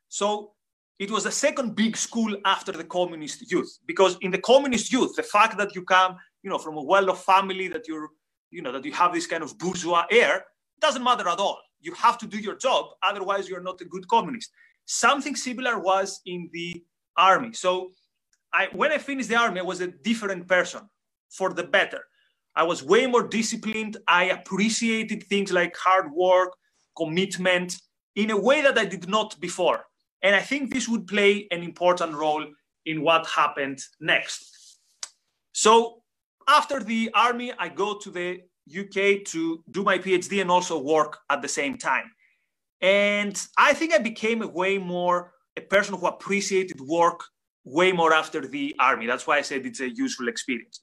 So 0.09 0.53
it 0.99 1.11
was 1.11 1.25
the 1.25 1.31
second 1.31 1.77
big 1.77 1.99
school 1.99 2.35
after 2.47 2.73
the 2.73 2.85
communist 2.85 3.53
youth 3.53 3.79
because 3.85 4.17
in 4.23 4.31
the 4.31 4.39
communist 4.39 4.91
youth, 4.91 5.15
the 5.17 5.23
fact 5.23 5.59
that 5.59 5.75
you 5.75 5.83
come, 5.83 6.17
you 6.43 6.49
know, 6.49 6.59
from 6.59 6.79
a 6.79 6.83
well-off 6.83 7.25
family, 7.25 7.69
that 7.69 7.87
you're, 7.89 8.09
you 8.51 8.63
know, 8.63 8.73
that 8.73 8.87
you 8.87 8.93
have 8.93 9.13
this 9.13 9.27
kind 9.27 9.43
of 9.43 9.57
bourgeois 9.59 10.07
air, 10.11 10.45
doesn't 10.81 11.05
matter 11.05 11.29
at 11.29 11.39
all. 11.39 11.61
You 11.83 11.93
have 11.93 12.17
to 12.19 12.27
do 12.27 12.39
your 12.39 12.57
job, 12.57 12.87
otherwise 13.03 13.51
you're 13.51 13.63
not 13.63 13.83
a 13.83 13.85
good 13.85 14.09
communist. 14.09 14.51
Something 14.93 15.37
similar 15.37 15.79
was 15.79 16.21
in 16.27 16.51
the 16.53 16.83
army. 17.17 17.53
So 17.53 17.93
I, 18.53 18.67
when 18.73 18.91
I 18.91 18.99
finished 18.99 19.29
the 19.29 19.37
army, 19.37 19.61
I 19.61 19.63
was 19.63 19.81
a 19.81 19.87
different 19.87 20.49
person 20.49 20.81
for 21.31 21.53
the 21.53 21.63
better. 21.63 22.01
I 22.57 22.65
was 22.65 22.83
way 22.83 23.07
more 23.07 23.23
disciplined. 23.23 23.99
I 24.09 24.25
appreciated 24.25 25.23
things 25.23 25.53
like 25.53 25.77
hard 25.77 26.11
work, 26.13 26.51
commitment 26.97 27.77
in 28.17 28.31
a 28.31 28.37
way 28.37 28.63
that 28.63 28.77
I 28.77 28.85
did 28.85 29.09
not 29.09 29.39
before. 29.39 29.85
And 30.23 30.35
I 30.35 30.41
think 30.41 30.75
this 30.75 30.89
would 30.89 31.07
play 31.07 31.47
an 31.53 31.63
important 31.63 32.15
role 32.15 32.45
in 32.85 33.01
what 33.03 33.29
happened 33.29 33.79
next. 34.01 34.81
So 35.53 36.03
after 36.49 36.83
the 36.83 37.13
army, 37.15 37.53
I 37.57 37.69
go 37.69 37.97
to 37.97 38.11
the 38.11 38.41
UK 38.67 39.25
to 39.27 39.63
do 39.71 39.85
my 39.85 39.99
PhD 39.99 40.41
and 40.41 40.51
also 40.51 40.83
work 40.83 41.19
at 41.31 41.43
the 41.43 41.49
same 41.49 41.79
time. 41.79 42.11
And 42.81 43.41
I 43.59 43.75
think 43.75 43.93
I 43.93 43.99
became 43.99 44.43
a 44.43 44.49
way 44.49 44.79
more 44.79 45.33
a 45.57 45.61
person 45.61 45.95
who 45.95 46.07
appreciated 46.07 46.81
work 46.81 47.21
way 47.65 47.93
more 47.93 48.13
after 48.13 48.47
the 48.47 48.75
army. 48.79 49.07
That's 49.07 49.27
why 49.27 49.39
I 49.39 49.43
said 49.43 49.67
it's 49.67 49.81
a 49.81 49.91
useful 49.91 50.29
experience. 50.29 50.81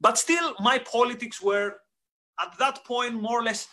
But 0.00 0.18
still, 0.18 0.54
my 0.60 0.78
politics 0.78 1.40
were 1.40 1.76
at 2.40 2.58
that 2.58 2.84
point 2.84 3.14
more 3.14 3.40
or 3.40 3.44
less 3.44 3.68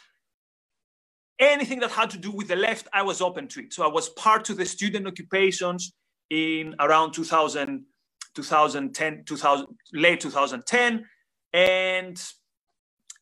anything 1.40 1.80
that 1.80 1.92
had 1.92 2.10
to 2.12 2.18
do 2.18 2.32
with 2.32 2.48
the 2.48 2.56
left, 2.56 2.88
I 2.94 3.02
was 3.02 3.22
open 3.22 3.48
to 3.50 3.62
it. 3.62 3.74
So 3.74 3.84
I 3.84 3.92
was 3.92 4.10
part 4.10 4.50
of 4.50 4.58
the 4.58 4.66
student 4.66 5.08
occupations 5.08 5.94
in 6.30 6.76
around 6.80 7.12
2000, 7.14 7.84
2010, 8.36 9.24
2000, 9.26 9.68
late 9.94 10.22
2010. 10.22 11.06
And 11.54 12.24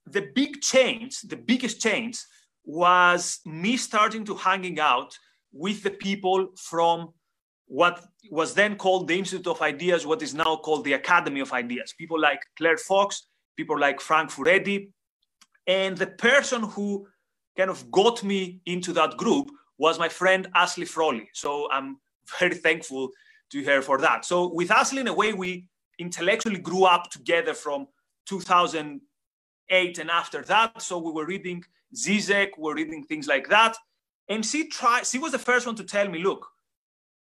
the 0.05 0.29
big 0.35 0.61
change, 0.61 1.21
the 1.21 1.37
biggest 1.37 1.81
change 1.81 2.19
was 2.63 3.39
me 3.45 3.77
starting 3.77 4.23
to 4.25 4.35
hanging 4.35 4.79
out 4.79 5.17
with 5.51 5.83
the 5.83 5.91
people 5.91 6.49
from 6.57 7.13
what 7.67 8.05
was 8.29 8.53
then 8.53 8.75
called 8.75 9.07
the 9.07 9.17
Institute 9.17 9.47
of 9.47 9.61
Ideas, 9.61 10.05
what 10.05 10.21
is 10.21 10.33
now 10.33 10.57
called 10.57 10.83
the 10.83 10.93
Academy 10.93 11.39
of 11.39 11.53
Ideas. 11.53 11.93
People 11.97 12.19
like 12.19 12.41
Claire 12.57 12.77
Fox, 12.77 13.27
people 13.55 13.79
like 13.79 14.01
Frank 14.01 14.29
Furedi. 14.29 14.91
And 15.67 15.97
the 15.97 16.07
person 16.07 16.63
who 16.63 17.07
kind 17.57 17.69
of 17.69 17.89
got 17.91 18.23
me 18.23 18.61
into 18.65 18.91
that 18.93 19.17
group 19.17 19.49
was 19.77 19.97
my 19.99 20.09
friend 20.09 20.47
Ashley 20.53 20.85
Frawley. 20.85 21.29
So 21.33 21.69
I'm 21.71 21.97
very 22.39 22.55
thankful 22.55 23.09
to 23.51 23.63
her 23.63 23.81
for 23.81 23.97
that. 23.99 24.25
So 24.25 24.53
with 24.53 24.71
Ashley, 24.71 25.01
in 25.01 25.07
a 25.07 25.13
way, 25.13 25.33
we 25.33 25.65
intellectually 25.99 26.59
grew 26.59 26.83
up 26.83 27.09
together 27.09 27.53
from 27.53 27.87
2008 28.27 29.97
and 29.97 30.11
after 30.11 30.41
that. 30.43 30.81
So 30.81 30.97
we 30.97 31.11
were 31.11 31.25
reading 31.25 31.63
Zizek, 31.95 32.49
we 32.57 32.63
were 32.63 32.75
reading 32.75 33.03
things 33.03 33.27
like 33.27 33.49
that. 33.49 33.75
And 34.29 34.45
she 34.45 34.67
tried, 34.67 35.05
she 35.05 35.19
was 35.19 35.31
the 35.31 35.39
first 35.39 35.65
one 35.65 35.75
to 35.75 35.83
tell 35.83 36.07
me, 36.07 36.19
look, 36.23 36.47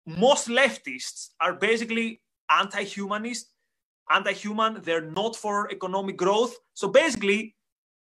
most 0.07 0.49
leftists 0.49 1.31
are 1.40 1.54
basically 1.54 2.21
anti-humanist, 2.50 3.47
anti-human. 4.11 4.83
They're 4.83 5.11
not 5.11 5.37
for 5.37 5.71
economic 5.71 6.16
growth. 6.16 6.54
So 6.75 6.88
basically, 6.88 7.57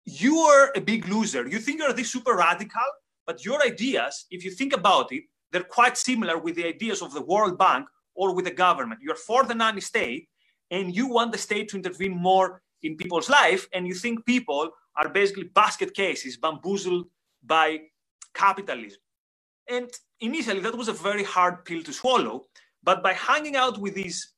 you 0.04 0.38
are 0.38 0.72
a 0.74 0.80
big 0.80 1.06
loser. 1.08 1.46
You 1.46 1.58
think 1.58 1.80
you're 1.80 1.92
this 1.92 2.10
super 2.10 2.34
radical, 2.36 2.80
but 3.26 3.44
your 3.44 3.62
ideas, 3.62 4.26
if 4.30 4.44
you 4.44 4.50
think 4.50 4.72
about 4.72 5.12
it, 5.12 5.24
they're 5.52 5.62
quite 5.62 5.96
similar 5.98 6.38
with 6.38 6.54
the 6.56 6.66
ideas 6.66 7.02
of 7.02 7.12
the 7.12 7.22
World 7.22 7.58
Bank 7.58 7.86
or 8.14 8.34
with 8.34 8.44
the 8.44 8.50
government. 8.50 9.00
You're 9.02 9.14
for 9.14 9.44
the 9.44 9.54
nanny-state, 9.54 10.28
and 10.70 10.94
you 10.94 11.08
want 11.08 11.32
the 11.32 11.38
state 11.38 11.68
to 11.70 11.76
intervene 11.76 12.16
more 12.16 12.62
in 12.82 12.96
people's 12.96 13.28
life, 13.28 13.68
and 13.72 13.86
you 13.86 13.94
think 13.94 14.24
people 14.24 14.70
are 15.00 15.08
basically 15.08 15.44
basket 15.44 15.94
cases 15.94 16.36
bamboozled 16.36 17.06
by 17.42 17.80
capitalism. 18.34 19.00
And 19.68 19.90
initially, 20.20 20.60
that 20.60 20.76
was 20.76 20.88
a 20.88 20.92
very 20.92 21.24
hard 21.24 21.64
pill 21.64 21.82
to 21.82 21.92
swallow. 21.92 22.46
But 22.82 23.02
by 23.02 23.14
hanging 23.14 23.56
out 23.56 23.78
with 23.78 23.94
these 23.94 24.34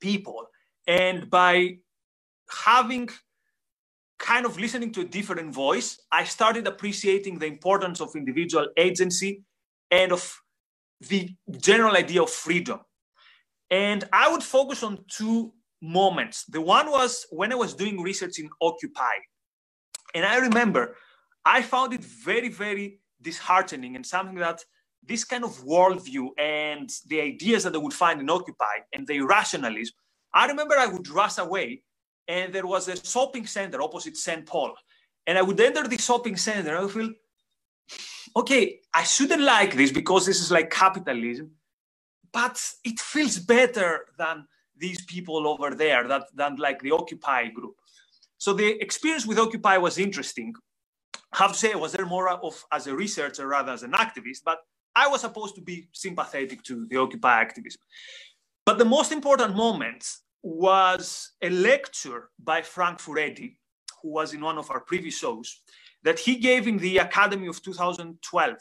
people 0.00 0.46
and 0.86 1.30
by 1.30 1.78
having 2.66 3.08
kind 4.18 4.46
of 4.46 4.58
listening 4.58 4.92
to 4.92 5.02
a 5.02 5.04
different 5.04 5.54
voice, 5.54 5.98
I 6.10 6.24
started 6.24 6.66
appreciating 6.66 7.38
the 7.38 7.46
importance 7.46 8.00
of 8.00 8.16
individual 8.16 8.68
agency 8.76 9.42
and 9.90 10.12
of 10.12 10.40
the 11.08 11.30
general 11.58 11.96
idea 11.96 12.22
of 12.22 12.30
freedom. 12.30 12.80
And 13.70 14.04
I 14.12 14.30
would 14.30 14.42
focus 14.42 14.82
on 14.82 15.04
two 15.08 15.52
moments. 15.82 16.44
The 16.46 16.60
one 16.60 16.90
was 16.90 17.26
when 17.30 17.52
I 17.52 17.56
was 17.56 17.74
doing 17.74 18.00
research 18.00 18.38
in 18.38 18.48
Occupy. 18.60 19.16
And 20.14 20.24
I 20.24 20.38
remember 20.38 20.96
I 21.44 21.62
found 21.62 21.92
it 21.92 22.02
very, 22.02 22.48
very 22.48 23.00
disheartening 23.20 23.96
and 23.96 24.06
something 24.06 24.36
that 24.36 24.64
this 25.06 25.24
kind 25.24 25.44
of 25.44 25.62
worldview 25.64 26.28
and 26.38 26.90
the 27.06 27.20
ideas 27.20 27.64
that 27.64 27.74
I 27.74 27.78
would 27.78 27.92
find 27.92 28.20
in 28.20 28.30
Occupy 28.30 28.76
and 28.92 29.06
the 29.06 29.14
irrationalism, 29.16 29.94
I 30.32 30.46
remember 30.46 30.76
I 30.78 30.86
would 30.86 31.08
rush 31.08 31.38
away 31.38 31.82
and 32.26 32.52
there 32.52 32.66
was 32.66 32.88
a 32.88 32.96
shopping 33.04 33.46
center 33.46 33.82
opposite 33.82 34.16
St. 34.16 34.46
Paul. 34.46 34.74
And 35.26 35.36
I 35.36 35.42
would 35.42 35.60
enter 35.60 35.86
the 35.86 35.98
shopping 35.98 36.36
center 36.36 36.70
and 36.70 36.78
I 36.78 36.82
would 36.82 36.92
feel, 36.92 37.10
okay, 38.36 38.80
I 38.92 39.04
shouldn't 39.04 39.42
like 39.42 39.76
this 39.76 39.92
because 39.92 40.24
this 40.26 40.40
is 40.40 40.50
like 40.50 40.70
capitalism, 40.70 41.50
but 42.32 42.60
it 42.84 42.98
feels 43.00 43.38
better 43.38 44.06
than 44.18 44.46
these 44.76 45.04
people 45.04 45.46
over 45.46 45.74
there, 45.74 46.08
that, 46.08 46.24
than 46.34 46.56
like 46.56 46.80
the 46.80 46.90
Occupy 46.90 47.48
group. 47.48 47.76
So 48.38 48.52
the 48.52 48.80
experience 48.82 49.26
with 49.26 49.38
Occupy 49.38 49.78
was 49.78 49.98
interesting 49.98 50.54
I 51.34 51.38
have 51.38 51.52
to 51.52 51.58
say 51.58 51.72
I 51.72 51.76
was 51.76 51.92
there 51.92 52.06
more 52.06 52.28
of 52.28 52.64
as 52.70 52.86
a 52.86 52.94
researcher 52.94 53.48
rather 53.48 53.72
as 53.72 53.82
an 53.82 53.90
activist, 53.90 54.42
but 54.44 54.58
I 54.94 55.08
was 55.08 55.22
supposed 55.22 55.56
to 55.56 55.60
be 55.60 55.88
sympathetic 55.92 56.62
to 56.64 56.86
the 56.86 56.96
Occupy 56.96 57.40
activism. 57.40 57.80
But 58.64 58.78
the 58.78 58.84
most 58.84 59.10
important 59.10 59.56
moment 59.56 60.08
was 60.44 61.32
a 61.42 61.50
lecture 61.50 62.30
by 62.38 62.62
Frank 62.62 63.00
Furedi, 63.00 63.56
who 64.00 64.10
was 64.10 64.32
in 64.32 64.42
one 64.42 64.58
of 64.58 64.70
our 64.70 64.80
previous 64.80 65.18
shows, 65.18 65.60
that 66.04 66.20
he 66.20 66.36
gave 66.36 66.68
in 66.68 66.78
the 66.78 66.98
Academy 66.98 67.48
of 67.48 67.60
2012. 67.60 68.56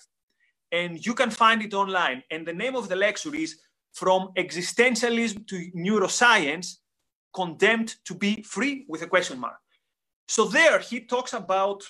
And 0.72 1.06
you 1.06 1.14
can 1.14 1.30
find 1.30 1.62
it 1.62 1.76
online. 1.76 2.24
And 2.32 2.48
the 2.48 2.54
name 2.54 2.76
of 2.76 2.90
the 2.90 2.96
lecture 2.96 3.36
is 3.36 3.60
From 3.94 4.30
Existentialism 4.36 5.46
to 5.46 5.72
Neuroscience, 5.76 6.78
Condemned 7.36 7.96
to 8.06 8.16
be 8.16 8.42
Free 8.42 8.86
with 8.88 9.04
a 9.04 9.08
question 9.08 9.40
mark. 9.40 9.63
So 10.28 10.46
there 10.46 10.80
he 10.80 11.02
talks 11.02 11.34
about 11.34 11.84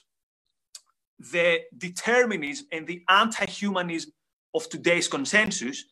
the 1.19 1.61
determinism 1.77 2.67
and 2.71 2.85
the 2.87 3.03
anti-humanism 3.07 4.11
of 4.53 4.69
today's 4.69 5.07
consensus, 5.07 5.85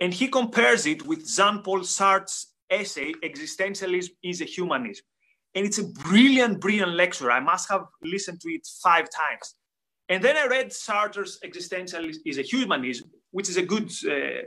and 0.00 0.14
he 0.14 0.28
compares 0.28 0.86
it 0.86 1.06
with 1.06 1.28
Jean-Paul 1.28 1.80
Sartre's 1.80 2.54
essay, 2.70 3.12
Existentialism 3.22 4.10
is 4.22 4.40
a 4.40 4.44
Humanism. 4.44 5.04
And 5.54 5.66
it's 5.66 5.78
a 5.78 5.84
brilliant, 5.84 6.60
brilliant 6.60 6.92
lecture. 6.92 7.30
I 7.30 7.40
must 7.40 7.68
have 7.70 7.86
listened 8.02 8.40
to 8.42 8.48
it 8.48 8.66
five 8.82 9.08
times. 9.10 9.56
And 10.08 10.22
then 10.22 10.36
I 10.36 10.46
read 10.46 10.68
Sartre's 10.68 11.38
Existentialism 11.44 12.18
is 12.24 12.38
a 12.38 12.42
Humanism, 12.42 13.10
which 13.32 13.48
is 13.48 13.56
a 13.56 13.62
good, 13.62 13.90
uh, 14.08 14.42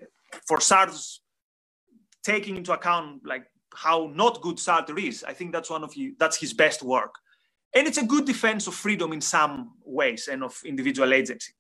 for 0.47 0.57
Sartre's 0.59 1.21
taking 2.23 2.55
into 2.55 2.71
account 2.71 3.21
like 3.25 3.45
how 3.75 4.11
not 4.13 4.41
good 4.41 4.57
Sartre 4.57 4.97
is. 4.97 5.23
I 5.23 5.33
think 5.33 5.51
that's 5.51 5.69
one 5.69 5.83
of 5.83 5.93
his, 5.93 6.13
that's 6.17 6.37
his 6.37 6.53
best 6.53 6.83
work. 6.83 7.13
And 7.75 7.87
it's 7.87 7.97
a 7.97 8.05
good 8.05 8.25
defense 8.25 8.67
of 8.67 8.75
freedom 8.75 9.13
in 9.13 9.21
some 9.21 9.71
ways 9.83 10.27
and 10.31 10.43
of 10.43 10.61
individual 10.65 11.13
agency. 11.13 11.53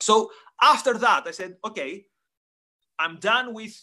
So 0.00 0.30
after 0.60 0.98
that, 0.98 1.24
I 1.26 1.30
said, 1.30 1.56
okay, 1.64 2.04
I'm 2.98 3.16
done 3.16 3.54
with 3.54 3.74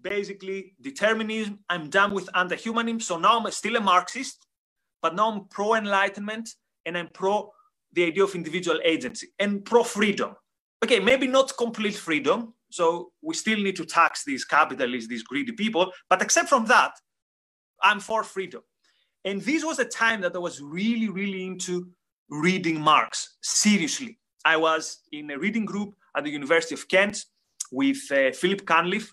basically 0.00 0.74
determinism. 0.80 1.58
I'm 1.68 1.88
done 1.88 2.12
with 2.14 2.28
anti-humanism. 2.34 3.00
So 3.00 3.18
now 3.18 3.38
I'm 3.40 3.50
still 3.50 3.76
a 3.76 3.80
Marxist, 3.80 4.46
but 5.02 5.14
now 5.14 5.32
I'm 5.32 5.48
pro-enlightenment 5.48 6.48
and 6.84 6.96
I'm 6.96 7.08
pro 7.12 7.50
the 7.92 8.04
idea 8.04 8.24
of 8.24 8.34
individual 8.34 8.78
agency 8.84 9.28
and 9.38 9.64
pro-freedom. 9.64 10.34
Okay, 10.84 11.00
maybe 11.00 11.26
not 11.26 11.56
complete 11.56 11.94
freedom. 11.96 12.52
So 12.70 13.12
we 13.22 13.34
still 13.34 13.58
need 13.58 13.76
to 13.76 13.86
tax 13.86 14.24
these 14.24 14.44
capitalists, 14.44 15.08
these 15.08 15.22
greedy 15.22 15.52
people. 15.52 15.90
But 16.10 16.20
except 16.20 16.48
from 16.48 16.66
that, 16.66 16.92
I'm 17.82 18.00
for 18.00 18.22
freedom. 18.22 18.62
And 19.26 19.42
this 19.42 19.64
was 19.64 19.80
a 19.80 19.84
time 19.84 20.20
that 20.20 20.36
I 20.36 20.38
was 20.38 20.62
really, 20.62 21.08
really 21.08 21.44
into 21.44 21.88
reading 22.30 22.80
Marx 22.80 23.36
seriously. 23.42 24.20
I 24.44 24.56
was 24.56 25.00
in 25.10 25.32
a 25.32 25.38
reading 25.38 25.64
group 25.64 25.96
at 26.16 26.22
the 26.22 26.30
University 26.30 26.76
of 26.76 26.86
Kent 26.86 27.24
with 27.72 27.98
uh, 28.12 28.30
Philip 28.30 28.64
Cunliffe, 28.64 29.12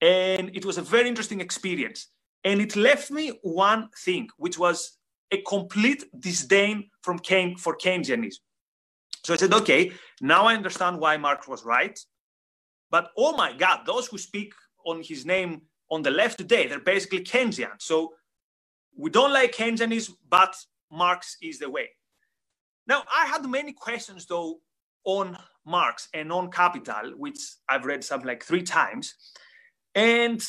and 0.00 0.50
it 0.54 0.64
was 0.64 0.76
a 0.76 0.82
very 0.82 1.08
interesting 1.08 1.40
experience. 1.40 2.08
And 2.42 2.60
it 2.60 2.74
left 2.74 3.12
me 3.12 3.38
one 3.42 3.90
thing, 4.04 4.28
which 4.38 4.58
was 4.58 4.98
a 5.30 5.40
complete 5.42 6.04
disdain 6.18 6.90
from 7.02 7.20
Keynes 7.20 7.60
for 7.60 7.76
Keynesianism. 7.76 8.40
So 9.22 9.34
I 9.34 9.36
said, 9.36 9.54
okay, 9.54 9.92
now 10.20 10.46
I 10.46 10.54
understand 10.54 10.98
why 10.98 11.16
Marx 11.16 11.46
was 11.46 11.64
right. 11.64 11.96
But 12.90 13.10
oh 13.16 13.36
my 13.36 13.52
God, 13.52 13.86
those 13.86 14.08
who 14.08 14.18
speak 14.18 14.52
on 14.84 15.00
his 15.00 15.24
name 15.24 15.62
on 15.92 16.02
the 16.02 16.10
left 16.10 16.38
today, 16.38 16.66
they're 16.66 16.80
basically 16.80 17.20
Keynesian. 17.20 17.70
So 17.78 18.14
we 18.96 19.10
don't 19.10 19.32
like 19.32 19.52
Keynesianism, 19.52 20.14
but 20.28 20.54
Marx 20.90 21.36
is 21.42 21.58
the 21.58 21.70
way. 21.70 21.90
Now, 22.86 23.02
I 23.12 23.26
had 23.26 23.48
many 23.48 23.72
questions 23.72 24.26
though 24.26 24.60
on 25.04 25.36
Marx 25.66 26.08
and 26.14 26.32
on 26.32 26.50
Capital, 26.50 27.12
which 27.16 27.38
I've 27.68 27.84
read 27.84 28.04
something 28.04 28.26
like 28.26 28.44
three 28.44 28.62
times, 28.62 29.14
and 29.94 30.44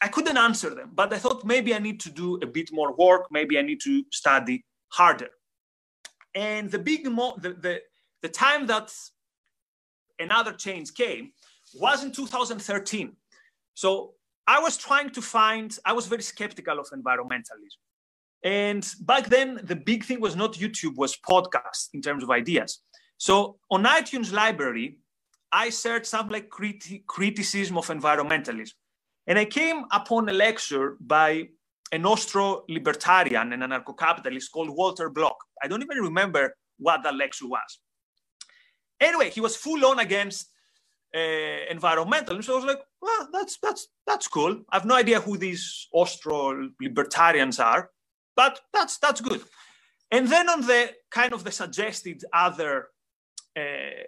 I 0.00 0.08
couldn't 0.08 0.36
answer 0.36 0.74
them. 0.74 0.92
But 0.94 1.12
I 1.12 1.18
thought 1.18 1.44
maybe 1.44 1.74
I 1.74 1.78
need 1.78 2.00
to 2.00 2.10
do 2.10 2.36
a 2.42 2.46
bit 2.46 2.70
more 2.72 2.94
work. 2.94 3.26
Maybe 3.30 3.58
I 3.58 3.62
need 3.62 3.80
to 3.82 4.04
study 4.12 4.64
harder. 4.88 5.30
And 6.34 6.70
the 6.70 6.78
big 6.78 7.10
mo- 7.10 7.38
the, 7.40 7.54
the 7.54 7.80
the 8.22 8.28
time 8.28 8.66
that 8.66 8.92
another 10.18 10.52
change 10.52 10.94
came 10.94 11.32
was 11.74 12.04
in 12.04 12.12
2013. 12.12 13.16
So 13.74 14.14
I 14.46 14.60
was 14.60 14.76
trying 14.76 15.10
to 15.10 15.22
find, 15.22 15.76
I 15.84 15.92
was 15.92 16.06
very 16.06 16.22
skeptical 16.22 16.78
of 16.78 16.88
environmentalism. 16.90 17.80
And 18.44 18.88
back 19.00 19.26
then, 19.26 19.60
the 19.64 19.74
big 19.76 20.04
thing 20.04 20.20
was 20.20 20.36
not 20.36 20.54
YouTube, 20.54 20.96
was 20.96 21.16
podcast 21.16 21.88
in 21.94 22.00
terms 22.00 22.22
of 22.22 22.30
ideas. 22.30 22.82
So 23.18 23.58
on 23.70 23.84
iTunes 23.84 24.32
library, 24.32 24.98
I 25.50 25.70
searched 25.70 26.06
something 26.06 26.32
like 26.32 26.48
criti- 26.48 27.04
criticism 27.06 27.76
of 27.78 27.86
environmentalism. 27.88 28.74
And 29.26 29.38
I 29.38 29.46
came 29.46 29.84
upon 29.90 30.28
a 30.28 30.32
lecture 30.32 30.96
by 31.00 31.48
an 31.92 32.04
Austro-libertarian 32.04 33.52
and 33.52 33.62
anarcho-capitalist 33.62 34.52
called 34.52 34.70
Walter 34.70 35.08
Block. 35.10 35.36
I 35.62 35.68
don't 35.68 35.82
even 35.82 35.98
remember 35.98 36.54
what 36.78 37.02
that 37.02 37.16
lecture 37.16 37.48
was. 37.48 37.80
Anyway, 39.00 39.30
he 39.30 39.40
was 39.40 39.56
full 39.56 39.84
on 39.86 39.98
against 39.98 40.50
uh, 41.14 41.72
environmentalism. 41.72 42.44
So 42.44 42.52
I 42.52 42.56
was 42.56 42.64
like, 42.64 42.80
well, 43.00 43.28
that's 43.32 43.58
that's 43.62 43.88
that's 44.06 44.28
cool. 44.28 44.62
I 44.70 44.76
have 44.76 44.84
no 44.84 44.94
idea 44.94 45.20
who 45.20 45.36
these 45.36 45.88
Austro 45.92 46.70
libertarians 46.80 47.58
are, 47.60 47.90
but 48.34 48.60
that's 48.72 48.98
that's 48.98 49.20
good. 49.20 49.42
And 50.10 50.28
then 50.28 50.48
on 50.48 50.60
the 50.60 50.90
kind 51.10 51.32
of 51.32 51.42
the 51.44 51.50
suggested 51.50 52.22
other, 52.32 52.88
uh, 53.58 54.04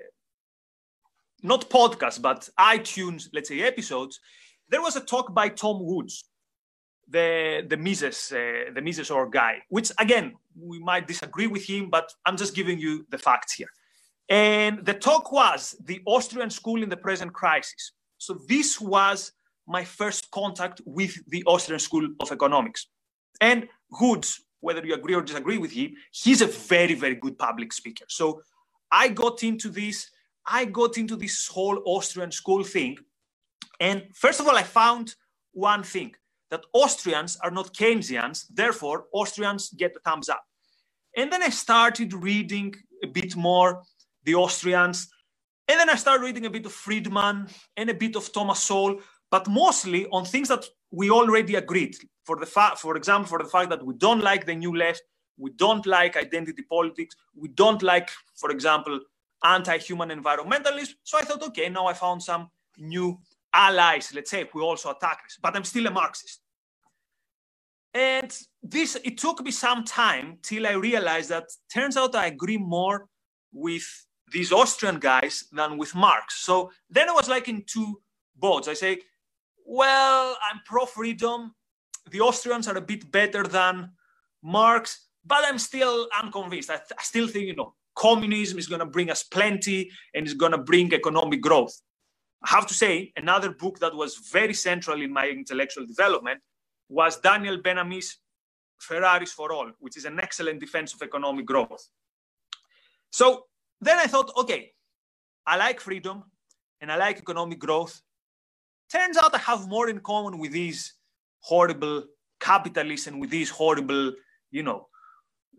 not 1.43 1.69
podcast, 1.69 2.23
but 2.23 2.49
iTunes, 2.59 3.29
let's 3.33 3.49
say 3.49 3.63
episodes, 3.63 4.21
there 4.69 4.83
was 4.83 4.97
a 4.97 5.01
talk 5.01 5.35
by 5.35 5.49
Tom 5.49 5.85
Woods, 5.85 6.25
the 7.09 7.65
the 7.69 7.77
Mises 7.77 8.33
uh, 8.33 8.71
the 8.75 8.83
Mises 8.83 9.11
or 9.11 9.29
guy, 9.29 9.63
which 9.69 9.91
again 9.99 10.35
we 10.61 10.79
might 10.79 11.07
disagree 11.07 11.47
with 11.47 11.65
him, 11.65 11.91
but 11.91 12.13
I'm 12.27 12.37
just 12.37 12.55
giving 12.55 12.79
you 12.79 13.07
the 13.11 13.19
facts 13.19 13.55
here. 13.55 13.71
And 14.29 14.85
the 14.85 14.95
talk 14.95 15.33
was 15.33 15.75
the 15.83 16.03
Austrian 16.05 16.51
school 16.51 16.83
in 16.83 16.89
the 16.89 16.97
present 16.97 17.33
crisis. 17.33 17.93
So 18.19 18.39
this 18.47 18.81
was 18.81 19.33
my 19.67 19.85
first 19.85 20.31
contact 20.31 20.81
with 20.85 21.17
the 21.29 21.45
Austrian 21.45 21.79
School 21.79 22.09
of 22.21 22.33
Economics. 22.33 22.89
And 23.41 23.69
Woods, 24.01 24.45
whether 24.61 24.85
you 24.85 24.95
agree 24.95 25.15
or 25.15 25.23
disagree 25.23 25.59
with 25.59 25.73
him, 25.73 25.95
he's 26.11 26.43
a 26.43 26.47
very, 26.47 26.95
very 26.95 27.15
good 27.15 27.39
public 27.39 27.73
speaker. 27.73 28.05
So 28.09 28.43
I 28.91 29.09
got 29.09 29.43
into 29.45 29.69
this, 29.69 30.11
I 30.47 30.65
got 30.65 30.99
into 30.99 31.17
this 31.17 31.47
whole 31.47 31.83
Austrian 31.85 32.33
school 32.33 32.65
thing. 32.65 32.97
And 33.81 34.05
first 34.15 34.41
of 34.41 34.49
all, 34.49 34.57
I 34.57 34.63
found 34.63 35.15
one 35.53 35.83
thing 35.83 36.15
that 36.51 36.65
Austrians 36.73 37.37
are 37.43 37.51
not 37.51 37.75
Keynesians, 37.75 38.47
therefore, 38.51 39.07
Austrians 39.13 39.71
get 39.71 39.97
a 39.97 40.01
thumbs 40.01 40.29
up. 40.29 40.43
And 41.17 41.33
then 41.33 41.43
I 41.43 41.51
started 41.51 42.13
reading 42.15 42.75
a 43.05 43.07
bit 43.07 43.37
more 43.37 43.83
the 44.29 44.35
Austrians. 44.35 45.09
And 45.69 45.81
then 45.81 45.89
I 45.89 45.95
started 45.95 46.23
reading 46.23 46.45
a 46.45 46.51
bit 46.51 46.67
of 46.67 46.73
Friedman 46.73 47.49
and 47.79 47.89
a 47.89 47.95
bit 47.95 48.15
of 48.15 48.31
Thomas 48.31 48.63
Sowell, 48.63 49.01
but 49.31 49.49
mostly 49.49 50.07
on 50.13 50.27
things 50.27 50.49
that 50.49 50.65
we 50.91 51.11
already 51.11 51.55
agreed. 51.55 51.97
For 52.25 52.37
the 52.37 52.47
fact, 52.47 52.79
for 52.79 52.95
example, 52.97 53.29
for 53.29 53.39
the 53.43 53.49
fact 53.49 53.71
that 53.71 53.85
we 53.85 53.95
don't 53.95 54.21
like 54.21 54.45
the 54.45 54.55
new 54.55 54.77
left, 54.77 55.03
we 55.39 55.51
don't 55.53 55.87
like 55.87 56.17
identity 56.17 56.63
politics, 56.63 57.15
we 57.35 57.49
don't 57.49 57.83
like, 57.83 58.11
for 58.37 58.51
example, 58.51 59.01
anti-human 59.43 60.11
environmentalism. 60.11 60.95
So 61.05 61.17
I 61.19 61.23
thought, 61.23 61.43
okay, 61.49 61.71
now 61.71 61.87
I 61.87 61.95
found 61.95 62.23
some 62.23 62.51
new 62.77 63.19
allies, 63.55 64.13
let's 64.15 64.31
say, 64.31 64.47
we 64.53 64.61
also 64.61 64.91
attack 64.91 65.23
this, 65.25 65.39
but 65.41 65.57
I'm 65.57 65.65
still 65.65 65.87
a 65.87 65.91
Marxist. 65.91 66.41
And 67.95 68.31
this, 68.63 68.99
it 69.05 69.17
took 69.17 69.43
me 69.43 69.53
some 69.53 69.85
time 69.85 70.39
till 70.43 70.67
I 70.67 70.73
realized 70.73 71.31
that 71.31 71.47
turns 71.73 71.97
out 71.97 72.15
I 72.15 72.27
agree 72.27 72.59
more 72.59 73.09
with 73.53 73.87
these 74.33 74.53
Austrian 74.53 74.99
guys 74.99 75.45
than 75.53 75.79
with 75.79 75.95
Marx. 75.95 76.41
So 76.45 76.71
then 76.91 77.09
I 77.09 77.13
was 77.13 77.29
like 77.29 77.49
in 77.49 77.65
two 77.67 78.01
boats. 78.37 78.69
I 78.69 78.75
say, 78.75 79.01
well, 79.67 80.37
I'm 80.43 80.61
pro 80.65 80.87
freedom. 80.87 81.55
The 82.11 82.21
Austrians 82.21 82.69
are 82.69 82.77
a 82.77 82.81
bit 82.81 83.11
better 83.11 83.43
than 83.43 83.91
Marx, 84.43 85.09
but 85.25 85.45
I'm 85.45 85.59
still 85.59 86.09
unconvinced. 86.21 86.71
I, 86.71 86.77
th- 86.77 86.99
I 86.99 87.03
still 87.03 87.29
think, 87.29 87.47
you 87.47 87.57
know, 87.57 87.75
communism 87.95 88.59
is 88.59 88.67
going 88.67 88.79
to 88.79 88.87
bring 88.87 89.11
us 89.11 89.23
plenty 89.25 89.91
and 90.15 90.27
is 90.27 90.35
going 90.35 90.53
to 90.53 90.59
bring 90.59 90.93
economic 90.95 91.43
growth. 91.43 91.79
I 92.43 92.51
have 92.51 92.67
to 92.69 92.75
say, 92.75 93.13
another 93.17 93.51
book 93.51 93.81
that 93.81 93.95
was 93.95 94.17
very 94.33 94.55
central 94.55 95.03
in 95.03 95.13
my 95.13 95.29
intellectual 95.29 95.85
development 95.85 96.41
was 96.89 97.21
Daniel 97.21 97.59
Ben-Ami's 97.59 98.19
Ferraris 98.79 99.33
for 99.33 99.53
All, 99.53 99.73
which 99.81 99.97
is 99.97 100.05
an 100.05 100.21
excellent 100.21 100.61
defense 100.61 100.95
of 100.95 101.03
economic 101.03 101.45
growth. 101.45 101.89
So 103.11 103.45
then 103.81 103.99
I 103.99 104.07
thought, 104.07 104.33
okay, 104.37 104.73
I 105.47 105.57
like 105.57 105.81
freedom 105.81 106.25
and 106.81 106.91
I 106.91 106.97
like 106.97 107.19
economic 107.19 107.59
growth. 107.59 108.01
Turns 108.91 109.17
out 109.17 109.35
I 109.35 109.39
have 109.39 109.69
more 109.69 109.89
in 109.89 110.01
common 110.01 110.39
with 110.39 110.53
these 110.53 110.95
horrible 111.41 112.05
capitalists 112.41 113.07
and 113.07 113.21
with 113.21 113.31
these 113.31 113.51
horrible, 113.51 114.13
you 114.51 114.63
know, 114.63 114.89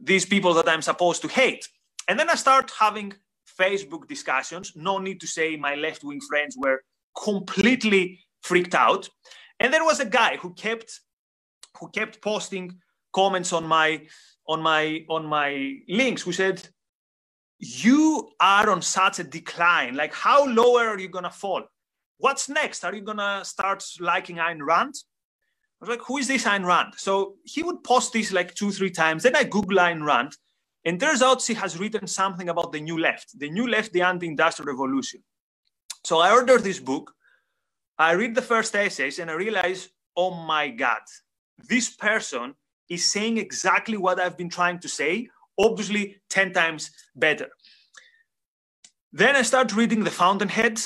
these 0.01 0.25
people 0.25 0.53
that 0.55 0.69
I'm 0.69 0.81
supposed 0.81 1.21
to 1.23 1.27
hate. 1.27 1.67
And 2.07 2.19
then 2.19 2.29
I 2.29 2.35
start 2.35 2.71
having 2.77 3.13
Facebook 3.59 4.07
discussions. 4.07 4.73
No 4.75 4.97
need 4.97 5.19
to 5.21 5.27
say 5.27 5.55
my 5.55 5.75
left 5.75 6.03
wing 6.03 6.19
friends 6.27 6.55
were 6.57 6.81
completely 7.21 8.19
freaked 8.41 8.75
out. 8.75 9.09
And 9.59 9.73
there 9.73 9.83
was 9.83 9.99
a 9.99 10.05
guy 10.05 10.37
who 10.37 10.53
kept 10.53 10.99
who 11.79 11.89
kept 11.89 12.21
posting 12.21 12.79
comments 13.13 13.53
on 13.53 13.65
my 13.65 14.05
on 14.47 14.61
my 14.61 15.05
on 15.09 15.25
my 15.25 15.77
links 15.87 16.21
who 16.21 16.31
said 16.31 16.67
you 17.59 18.29
are 18.39 18.69
on 18.69 18.81
such 18.81 19.19
a 19.19 19.23
decline. 19.23 19.95
Like, 19.95 20.13
how 20.13 20.47
lower 20.47 20.87
are 20.87 20.99
you 20.99 21.09
gonna 21.09 21.29
fall? 21.29 21.63
What's 22.17 22.49
next? 22.49 22.83
Are 22.83 22.95
you 22.95 23.01
gonna 23.01 23.43
start 23.43 23.85
liking 23.99 24.37
Ayn 24.37 24.65
Rand? 24.65 24.95
I 25.81 25.85
was 25.85 25.89
like, 25.89 26.05
who 26.05 26.17
is 26.17 26.27
this 26.27 26.45
Ayn 26.45 26.65
Rand? 26.65 26.93
So 26.97 27.35
he 27.43 27.63
would 27.63 27.83
post 27.83 28.13
this 28.13 28.31
like 28.31 28.55
two, 28.55 28.71
three 28.71 28.91
times. 28.91 29.23
Then 29.23 29.35
I 29.35 29.43
Google 29.43 29.77
Ayn 29.77 30.05
Rand, 30.05 30.35
and 30.85 30.99
turns 30.99 31.21
out 31.21 31.41
she 31.41 31.53
has 31.53 31.77
written 31.77 32.07
something 32.07 32.49
about 32.49 32.71
the 32.71 32.81
new 32.81 32.97
left, 32.97 33.37
the 33.37 33.49
new 33.49 33.67
left, 33.67 33.91
the 33.93 34.01
anti-industrial 34.01 34.67
revolution. 34.67 35.21
So 36.05 36.19
I 36.19 36.31
ordered 36.31 36.63
this 36.63 36.79
book. 36.79 37.13
I 37.97 38.13
read 38.13 38.35
the 38.35 38.41
first 38.41 38.73
essays, 38.75 39.19
and 39.19 39.29
I 39.29 39.33
realize, 39.33 39.89
oh 40.15 40.31
my 40.31 40.69
God, 40.69 41.01
this 41.67 41.89
person 41.89 42.55
is 42.89 43.11
saying 43.11 43.37
exactly 43.37 43.97
what 43.97 44.19
I've 44.19 44.37
been 44.37 44.49
trying 44.49 44.79
to 44.79 44.87
say 44.87 45.29
obviously 45.59 46.21
10 46.29 46.53
times 46.53 46.91
better. 47.15 47.49
Then 49.11 49.35
I 49.35 49.41
start 49.41 49.75
reading 49.75 50.03
The 50.03 50.11
Fountainhead. 50.11 50.79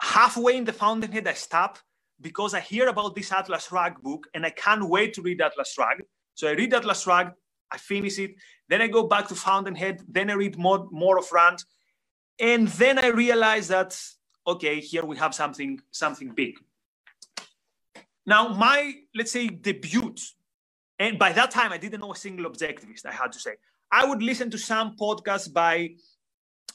Halfway 0.00 0.56
in 0.56 0.64
The 0.64 0.72
Fountainhead, 0.72 1.26
I 1.26 1.32
stop 1.32 1.78
because 2.20 2.54
I 2.54 2.60
hear 2.60 2.88
about 2.88 3.14
this 3.14 3.32
Atlas 3.32 3.66
Shrugged 3.66 4.02
book 4.02 4.28
and 4.34 4.46
I 4.46 4.50
can't 4.50 4.88
wait 4.88 5.14
to 5.14 5.22
read 5.22 5.40
Atlas 5.40 5.72
Shrugged. 5.72 6.02
So 6.34 6.48
I 6.48 6.52
read 6.52 6.74
Atlas 6.74 7.02
Shrugged, 7.02 7.32
I 7.70 7.78
finish 7.78 8.18
it. 8.18 8.34
Then 8.68 8.82
I 8.82 8.86
go 8.86 9.04
back 9.04 9.28
to 9.28 9.34
Fountainhead. 9.34 10.02
Then 10.08 10.30
I 10.30 10.34
read 10.34 10.56
more, 10.56 10.86
more 10.90 11.18
of 11.18 11.30
Rand. 11.32 11.64
And 12.38 12.68
then 12.68 12.98
I 12.98 13.08
realize 13.08 13.68
that, 13.68 14.00
okay, 14.46 14.80
here 14.80 15.04
we 15.04 15.16
have 15.16 15.34
something, 15.34 15.80
something 15.90 16.32
big. 16.34 16.54
Now, 18.24 18.48
my, 18.48 18.94
let's 19.14 19.32
say, 19.32 19.48
debut, 19.48 20.14
and 20.98 21.18
by 21.18 21.32
that 21.32 21.50
time 21.50 21.72
I 21.72 21.78
didn't 21.78 22.00
know 22.00 22.12
a 22.12 22.16
single 22.16 22.50
objectivist, 22.50 23.06
I 23.06 23.12
had 23.12 23.32
to 23.32 23.40
say. 23.40 23.52
I 23.90 24.04
would 24.04 24.22
listen 24.22 24.50
to 24.50 24.58
some 24.58 24.96
podcasts 24.96 25.52
by, 25.52 25.94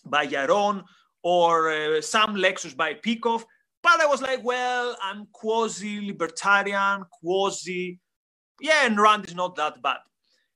by 0.05 0.27
Yaron 0.27 0.83
or 1.21 1.71
uh, 1.71 2.01
some 2.01 2.35
lectures 2.35 2.73
by 2.73 2.95
Peikoff, 2.95 3.43
but 3.81 4.01
I 4.01 4.05
was 4.05 4.21
like, 4.21 4.43
well, 4.43 4.97
I'm 5.01 5.27
quasi 5.31 6.01
libertarian, 6.01 7.05
quasi, 7.11 7.99
yeah, 8.61 8.85
and 8.85 8.99
Rand 8.99 9.27
is 9.27 9.35
not 9.35 9.55
that 9.57 9.81
bad. 9.81 9.97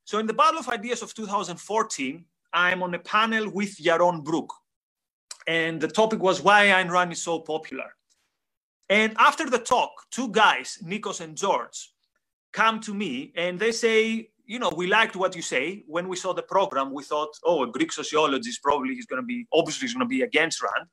So 0.06 0.20
in 0.20 0.26
the 0.26 0.34
Battle 0.34 0.60
of 0.60 0.70
Ideas 0.70 1.02
of 1.02 1.14
2014, 1.14 2.24
I'm 2.54 2.82
on 2.82 2.94
a 2.94 3.00
panel 3.00 3.50
with 3.50 3.78
Yaron 3.78 4.24
Brook. 4.24 4.54
And 5.46 5.80
the 5.80 5.88
topic 5.88 6.22
was 6.22 6.42
why 6.42 6.68
Ayn 6.68 6.90
Rand 6.90 7.12
is 7.12 7.22
so 7.22 7.40
popular. 7.40 7.94
And 8.90 9.14
after 9.18 9.50
the 9.50 9.60
talk, 9.60 9.92
two 10.12 10.30
guys, 10.30 10.78
Nikos 10.84 11.20
and 11.20 11.36
George, 11.36 11.92
come 12.54 12.80
to 12.82 12.94
me 12.94 13.34
and 13.36 13.60
they 13.60 13.72
say, 13.72 14.30
you 14.48 14.60
know, 14.60 14.72
we 14.76 14.88
liked 14.88 15.16
what 15.16 15.36
you 15.36 15.42
say. 15.42 15.84
When 15.88 16.08
we 16.08 16.16
saw 16.16 16.34
the 16.34 16.42
program, 16.42 16.94
we 16.94 17.04
thought, 17.04 17.30
oh, 17.44 17.64
a 17.64 17.72
Greek 17.72 17.92
sociologist 17.92 18.64
probably 18.64 18.94
is 18.94 19.06
going 19.06 19.22
to 19.22 19.26
be, 19.26 19.46
obviously, 19.54 19.86
is 19.86 19.94
going 19.94 20.06
to 20.06 20.10
be 20.10 20.22
against 20.22 20.64
Rand. 20.64 20.88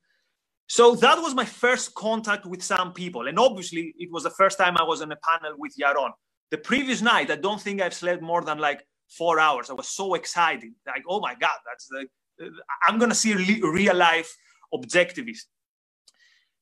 So 0.66 0.96
that 0.96 1.18
was 1.18 1.34
my 1.34 1.44
first 1.44 1.94
contact 1.94 2.46
with 2.46 2.62
some 2.62 2.92
people. 2.92 3.28
And 3.28 3.38
obviously, 3.38 3.94
it 3.96 4.10
was 4.10 4.24
the 4.24 4.30
first 4.30 4.58
time 4.58 4.76
I 4.76 4.82
was 4.82 5.02
on 5.02 5.12
a 5.12 5.16
panel 5.16 5.54
with 5.56 5.74
Yaron. 5.80 6.10
The 6.50 6.58
previous 6.58 7.00
night, 7.00 7.30
I 7.30 7.36
don't 7.36 7.60
think 7.60 7.80
I've 7.80 7.94
slept 7.94 8.22
more 8.22 8.42
than 8.42 8.58
like 8.58 8.84
four 9.08 9.38
hours. 9.38 9.70
I 9.70 9.74
was 9.74 9.88
so 9.88 10.14
excited. 10.14 10.72
Like, 10.86 11.04
oh 11.08 11.20
my 11.20 11.34
God, 11.34 11.58
that's 11.64 11.86
the, 11.88 12.50
I'm 12.86 12.98
going 12.98 13.10
to 13.10 13.14
see 13.14 13.34
real 13.34 13.94
life 13.94 14.36
objectivist. 14.74 15.44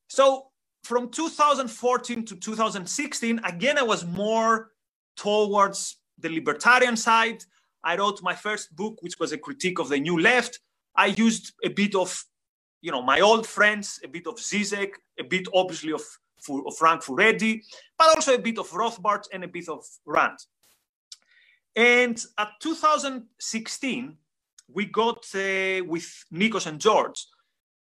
So 0.08 0.48
from 0.84 1.08
2014 1.08 2.26
to 2.26 2.36
2016, 2.36 3.40
again, 3.44 3.78
I 3.78 3.82
was 3.82 4.04
more 4.04 4.72
towards 5.16 5.96
the 6.22 6.28
libertarian 6.28 6.96
side. 6.96 7.44
I 7.84 7.96
wrote 7.96 8.22
my 8.22 8.34
first 8.34 8.74
book, 8.74 8.96
which 9.00 9.18
was 9.18 9.32
a 9.32 9.38
critique 9.38 9.78
of 9.78 9.88
the 9.88 9.98
new 9.98 10.18
left. 10.20 10.60
I 10.94 11.06
used 11.06 11.52
a 11.64 11.68
bit 11.68 11.94
of, 11.94 12.24
you 12.80 12.92
know, 12.92 13.02
my 13.02 13.20
old 13.20 13.46
friends, 13.46 14.00
a 14.04 14.08
bit 14.08 14.26
of 14.26 14.36
Zizek, 14.36 14.92
a 15.18 15.24
bit 15.24 15.48
obviously 15.52 15.92
of, 15.92 16.02
of 16.48 16.76
Frank 16.76 17.02
Furedi, 17.02 17.62
but 17.98 18.14
also 18.14 18.34
a 18.34 18.38
bit 18.38 18.58
of 18.58 18.70
Rothbard 18.70 19.24
and 19.32 19.44
a 19.44 19.48
bit 19.48 19.68
of 19.68 19.84
Rand. 20.06 20.38
And 21.74 22.22
at 22.38 22.48
2016, 22.60 24.16
we 24.68 24.86
got 24.86 25.26
uh, 25.34 25.84
with 25.84 26.24
Nikos 26.32 26.66
and 26.66 26.80
George 26.80 27.26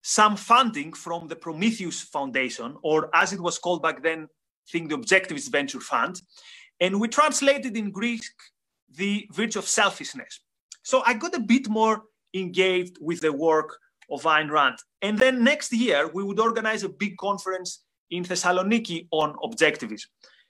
some 0.01 0.37
funding 0.37 0.93
from 0.93 1.27
the 1.27 1.35
Prometheus 1.35 2.01
Foundation, 2.01 2.77
or 2.81 3.09
as 3.13 3.33
it 3.33 3.41
was 3.41 3.59
called 3.59 3.81
back 3.81 4.01
then, 4.01 4.23
I 4.23 4.71
think 4.71 4.89
the 4.89 4.97
Objectivist 4.97 5.51
Venture 5.51 5.81
Fund. 5.81 6.21
And 6.79 6.99
we 6.99 7.07
translated 7.07 7.75
in 7.75 7.91
Greek 7.91 8.21
the 8.95 9.27
virtue 9.33 9.59
of 9.59 9.67
selfishness. 9.67 10.39
So 10.83 11.03
I 11.05 11.13
got 11.13 11.35
a 11.35 11.39
bit 11.39 11.67
more 11.67 12.03
engaged 12.33 12.97
with 13.01 13.21
the 13.21 13.33
work 13.33 13.77
of 14.09 14.23
Ayn 14.23 14.49
Rand. 14.49 14.77
And 15.01 15.17
then 15.17 15.43
next 15.43 15.73
year, 15.73 16.09
we 16.13 16.23
would 16.23 16.39
organize 16.39 16.83
a 16.83 16.89
big 16.89 17.17
conference 17.17 17.83
in 18.09 18.23
Thessaloniki 18.23 19.07
on 19.11 19.35
objectivism. 19.43 20.05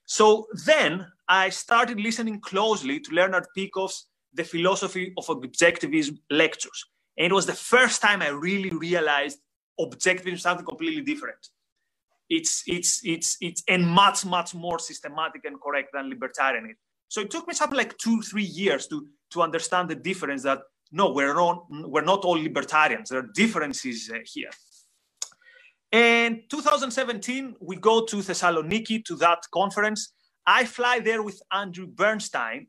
So 0.06 0.48
then 0.66 1.08
I 1.28 1.50
started 1.50 2.00
listening 2.00 2.40
closely 2.40 3.00
to 3.00 3.14
Leonard 3.14 3.48
Peikoff's 3.58 4.08
The 4.34 4.44
Philosophy 4.44 5.14
of 5.18 5.26
Objectivism 5.28 6.18
lectures. 6.30 6.86
And 7.18 7.28
it 7.32 7.34
was 7.34 7.46
the 7.46 7.54
first 7.54 8.02
time 8.02 8.22
I 8.22 8.30
really 8.30 8.70
realized 8.70 9.40
objectivism 9.80 10.34
is 10.34 10.42
something 10.44 10.66
completely 10.66 11.02
different. 11.02 11.50
It's, 12.30 12.64
it's, 12.68 13.02
it's, 13.04 13.38
it's, 13.42 13.64
and 13.68 13.86
much, 13.86 14.26
much 14.26 14.54
more 14.54 14.80
systematic 14.80 15.46
and 15.46 15.60
correct 15.62 15.90
than 15.94 16.12
libertarianism. 16.12 16.76
So 17.08 17.22
it 17.22 17.32
took 17.32 17.48
me 17.48 17.54
something 17.54 17.78
like 17.78 17.98
two, 17.98 18.22
three 18.22 18.44
years 18.44 18.88
to, 18.88 19.08
to 19.32 19.42
understand 19.42 19.90
the 19.90 19.96
difference 19.96 20.44
that 20.44 20.60
no, 20.92 21.12
we're 21.12 21.34
not, 21.34 21.66
we're 21.70 22.02
not 22.02 22.24
all 22.24 22.42
libertarians. 22.42 23.10
There 23.10 23.20
are 23.20 23.30
differences 23.34 24.10
uh, 24.14 24.20
here. 24.26 24.50
And 25.92 26.42
2017, 26.50 27.56
we 27.62 27.78
go 27.78 28.06
to 28.06 28.18
Thessaloniki 28.18 29.06
to 29.06 29.16
that 29.18 29.40
conference. 29.54 30.14
I 30.46 30.66
fly 30.66 31.00
there 31.00 31.24
with 31.24 31.42
Andrew 31.52 31.88
Bernstein, 31.88 32.68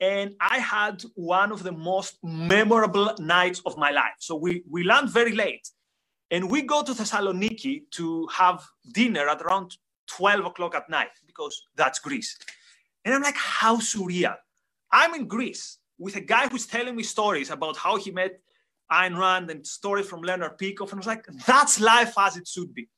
and 0.00 0.34
I 0.40 0.58
had 0.58 1.02
one 1.14 1.52
of 1.52 1.62
the 1.62 1.72
most 1.72 2.18
memorable 2.22 3.14
nights 3.18 3.62
of 3.66 3.76
my 3.76 3.90
life. 3.90 4.16
So 4.18 4.36
we, 4.36 4.62
we 4.68 4.84
land 4.84 5.10
very 5.10 5.32
late, 5.32 5.68
and 6.30 6.50
we 6.50 6.62
go 6.62 6.82
to 6.82 6.92
Thessaloniki 6.92 7.82
to 7.92 8.26
have 8.28 8.66
dinner 8.92 9.28
at 9.28 9.42
around 9.42 9.76
12 10.08 10.46
o'clock 10.46 10.74
at 10.74 10.88
night 10.88 11.10
because 11.26 11.66
that's 11.76 11.98
Greece. 11.98 12.38
And 13.04 13.14
I'm 13.14 13.22
like, 13.22 13.36
how 13.36 13.76
surreal. 13.76 14.36
I'm 14.90 15.14
in 15.14 15.26
Greece 15.26 15.78
with 15.98 16.16
a 16.16 16.20
guy 16.20 16.48
who's 16.48 16.66
telling 16.66 16.96
me 16.96 17.02
stories 17.02 17.50
about 17.50 17.76
how 17.76 17.96
he 17.96 18.10
met 18.10 18.40
Ayn 18.90 19.18
Rand 19.18 19.50
and 19.50 19.66
stories 19.66 20.06
from 20.06 20.22
Leonard 20.22 20.58
Peikoff. 20.58 20.92
And 20.92 20.94
I 20.94 20.96
was 20.96 21.06
like, 21.06 21.26
that's 21.46 21.80
life 21.80 22.14
as 22.18 22.36
it 22.36 22.46
should 22.46 22.74
be. 22.74 22.88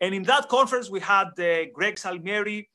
And 0.00 0.14
in 0.14 0.22
that 0.24 0.48
conference, 0.48 0.90
we 0.90 1.00
had 1.00 1.28
uh, 1.38 1.66
Greg 1.72 1.96
Salmieri 1.96 2.66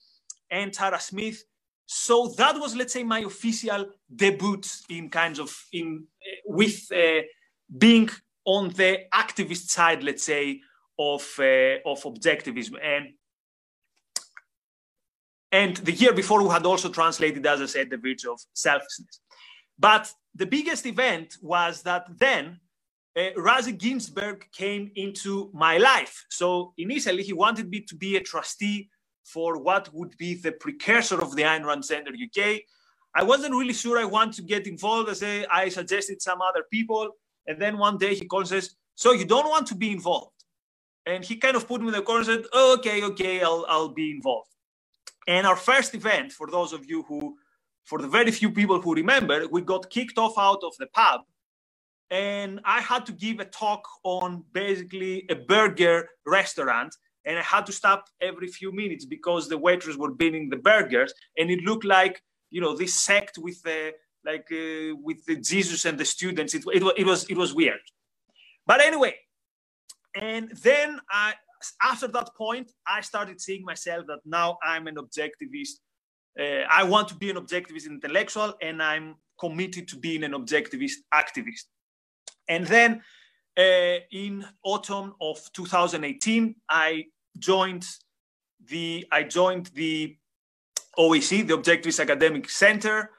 and 0.49 0.73
Tara 0.73 0.99
Smith. 0.99 1.43
So 1.85 2.33
that 2.37 2.57
was, 2.59 2.75
let's 2.75 2.93
say, 2.93 3.03
my 3.03 3.19
official 3.19 3.87
debut 4.13 4.61
in 4.89 5.09
kinds 5.09 5.39
of 5.39 5.55
in 5.71 6.05
uh, 6.21 6.35
with 6.45 6.89
uh, 6.91 7.21
being 7.77 8.09
on 8.47 8.69
the 8.69 9.01
activist 9.13 9.69
side, 9.69 10.03
let's 10.03 10.23
say, 10.23 10.61
of 10.97 11.21
uh, 11.37 11.77
of 11.85 12.01
objectivism. 12.03 12.75
And 12.81 13.13
and 15.51 15.77
the 15.77 15.91
year 15.91 16.13
before, 16.13 16.41
we 16.41 16.49
had 16.49 16.65
also 16.65 16.89
translated, 16.89 17.45
as 17.45 17.61
I 17.61 17.65
said, 17.67 17.89
the 17.89 17.97
virtue 17.97 18.31
of 18.31 18.39
selflessness. 18.53 19.19
But 19.77 20.11
the 20.33 20.45
biggest 20.45 20.85
event 20.85 21.37
was 21.41 21.83
that 21.83 22.05
then 22.17 22.59
uh, 23.15 23.31
Razi 23.37 23.77
Ginsburg 23.77 24.45
came 24.51 24.91
into 24.95 25.51
my 25.53 25.77
life. 25.77 26.25
So 26.29 26.73
initially, 26.77 27.23
he 27.23 27.33
wanted 27.33 27.69
me 27.69 27.81
to 27.81 27.95
be 27.95 28.15
a 28.15 28.21
trustee 28.21 28.89
for 29.25 29.61
what 29.61 29.93
would 29.93 30.15
be 30.17 30.35
the 30.35 30.53
precursor 30.53 31.21
of 31.21 31.35
the 31.35 31.43
Ayn 31.43 31.65
Rand 31.65 31.83
Center 31.83 32.11
UK. 32.11 32.61
I 33.13 33.23
wasn't 33.23 33.55
really 33.55 33.73
sure 33.73 33.99
I 33.99 34.05
want 34.05 34.33
to 34.35 34.41
get 34.41 34.67
involved. 34.67 35.09
I 35.09 35.13
say 35.13 35.45
I 35.51 35.69
suggested 35.69 36.21
some 36.21 36.41
other 36.41 36.63
people, 36.71 37.11
and 37.47 37.61
then 37.61 37.77
one 37.77 37.97
day 37.97 38.15
he 38.15 38.25
calls 38.25 38.51
us. 38.51 38.75
So 38.95 39.11
you 39.11 39.25
don't 39.25 39.49
want 39.49 39.67
to 39.67 39.75
be 39.75 39.91
involved? 39.91 40.43
And 41.05 41.23
he 41.23 41.37
kind 41.37 41.55
of 41.55 41.67
put 41.67 41.81
me 41.81 41.87
in 41.87 41.93
the 41.93 42.01
corner 42.01 42.19
and 42.19 42.27
said, 42.27 42.45
oh, 42.53 42.75
"Okay, 42.77 43.03
okay, 43.03 43.41
I'll 43.41 43.65
I'll 43.69 43.89
be 43.89 44.11
involved." 44.11 44.51
And 45.27 45.45
our 45.47 45.55
first 45.55 45.93
event, 45.93 46.31
for 46.31 46.47
those 46.49 46.73
of 46.73 46.89
you 46.89 47.03
who 47.03 47.37
for 47.87 47.99
the 48.01 48.07
very 48.07 48.31
few 48.31 48.51
people 48.51 48.81
who 48.81 48.93
remember, 48.93 49.47
we 49.49 49.61
got 49.61 49.89
kicked 49.89 50.17
off 50.17 50.33
out 50.37 50.61
of 50.61 50.73
the 50.77 50.87
pub. 50.87 51.21
And 52.11 52.59
I 52.65 52.81
had 52.81 53.05
to 53.05 53.13
give 53.13 53.39
a 53.39 53.45
talk 53.45 53.87
on 54.03 54.43
basically 54.51 55.25
a 55.29 55.35
burger 55.35 56.09
restaurant. 56.25 56.93
And 57.23 57.39
I 57.39 57.41
had 57.41 57.65
to 57.67 57.71
stop 57.71 58.09
every 58.19 58.47
few 58.47 58.73
minutes 58.73 59.05
because 59.05 59.47
the 59.47 59.57
waitress 59.57 59.95
were 59.95 60.11
bringing 60.11 60.49
the 60.49 60.57
burgers. 60.57 61.13
And 61.37 61.49
it 61.49 61.61
looked 61.63 61.85
like, 61.85 62.21
you 62.49 62.59
know, 62.59 62.75
this 62.75 62.93
sect 62.93 63.37
with 63.37 63.61
the, 63.63 63.93
like 64.27 64.47
uh, 64.51 64.95
with 65.01 65.25
the 65.25 65.37
Jesus 65.37 65.85
and 65.85 65.97
the 65.97 66.05
students. 66.05 66.53
It, 66.53 66.63
it, 66.73 66.83
it, 66.97 67.05
was, 67.05 67.23
it 67.25 67.37
was 67.37 67.53
weird. 67.53 67.79
But 68.65 68.81
anyway, 68.81 69.15
and 70.13 70.51
then 70.61 70.99
I, 71.09 71.33
after 71.81 72.07
that 72.09 72.35
point, 72.35 72.71
I 72.85 73.01
started 73.01 73.39
seeing 73.41 73.63
myself 73.63 74.05
that 74.07 74.19
now 74.25 74.57
I'm 74.63 74.87
an 74.87 74.95
objectivist 74.95 75.79
uh, 76.39 76.63
I 76.69 76.83
want 76.83 77.07
to 77.07 77.15
be 77.15 77.29
an 77.29 77.37
objectivist 77.37 77.87
intellectual 77.87 78.53
and 78.61 78.81
I'm 78.81 79.15
committed 79.39 79.87
to 79.89 79.97
being 79.97 80.23
an 80.23 80.33
objectivist 80.33 80.97
activist. 81.13 81.65
And 82.47 82.65
then 82.67 83.01
uh, 83.57 83.99
in 84.11 84.45
autumn 84.63 85.15
of 85.19 85.39
2018, 85.53 86.55
I 86.69 87.05
joined 87.39 87.87
the 88.67 89.05
I 89.11 89.23
joined 89.23 89.67
the 89.73 90.15
OEC, 90.97 91.47
the 91.47 91.57
Objectivist 91.57 91.99
Academic 91.99 92.49
Center, 92.49 93.11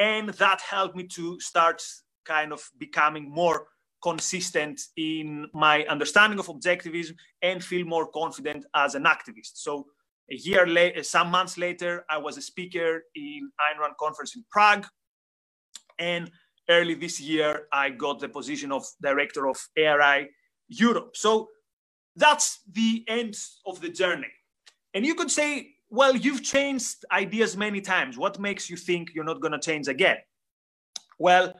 and 0.00 0.30
that 0.30 0.62
helped 0.62 0.96
me 0.96 1.06
to 1.06 1.38
start 1.38 1.82
kind 2.24 2.52
of 2.52 2.68
becoming 2.78 3.30
more 3.30 3.66
consistent 4.02 4.80
in 4.96 5.46
my 5.52 5.84
understanding 5.84 6.38
of 6.38 6.46
objectivism 6.46 7.14
and 7.42 7.62
feel 7.62 7.86
more 7.86 8.10
confident 8.10 8.64
as 8.74 8.94
an 8.94 9.04
activist. 9.04 9.52
So 9.54 9.86
a 10.30 10.36
year 10.36 10.66
later, 10.66 11.00
eh, 11.00 11.02
some 11.02 11.30
months 11.30 11.58
later, 11.58 12.04
I 12.08 12.16
was 12.16 12.38
a 12.38 12.42
speaker 12.42 13.02
in 13.14 13.50
Ayn 13.60 13.78
Rand 13.78 13.94
conference 14.00 14.34
in 14.34 14.44
Prague. 14.50 14.86
And 15.98 16.30
early 16.70 16.94
this 16.94 17.20
year, 17.20 17.66
I 17.70 17.90
got 17.90 18.20
the 18.20 18.28
position 18.28 18.72
of 18.72 18.86
director 19.02 19.48
of 19.48 19.58
ARI 19.76 20.30
Europe. 20.68 21.14
So 21.14 21.48
that's 22.16 22.60
the 22.72 23.04
end 23.06 23.36
of 23.66 23.82
the 23.82 23.90
journey. 23.90 24.32
And 24.94 25.04
you 25.04 25.14
could 25.14 25.30
say, 25.30 25.74
well, 25.90 26.16
you've 26.16 26.42
changed 26.42 27.04
ideas 27.10 27.56
many 27.56 27.80
times. 27.80 28.16
What 28.16 28.38
makes 28.38 28.70
you 28.70 28.76
think 28.76 29.10
you're 29.14 29.24
not 29.24 29.40
going 29.40 29.52
to 29.52 29.58
change 29.58 29.88
again? 29.88 30.18
Well, 31.18 31.52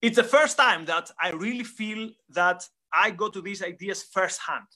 it's 0.00 0.16
the 0.16 0.24
first 0.24 0.56
time 0.56 0.86
that 0.86 1.10
I 1.20 1.30
really 1.30 1.64
feel 1.64 2.10
that 2.30 2.66
I 2.92 3.10
got 3.10 3.34
to 3.34 3.42
these 3.42 3.62
ideas 3.62 4.02
firsthand. 4.02 4.66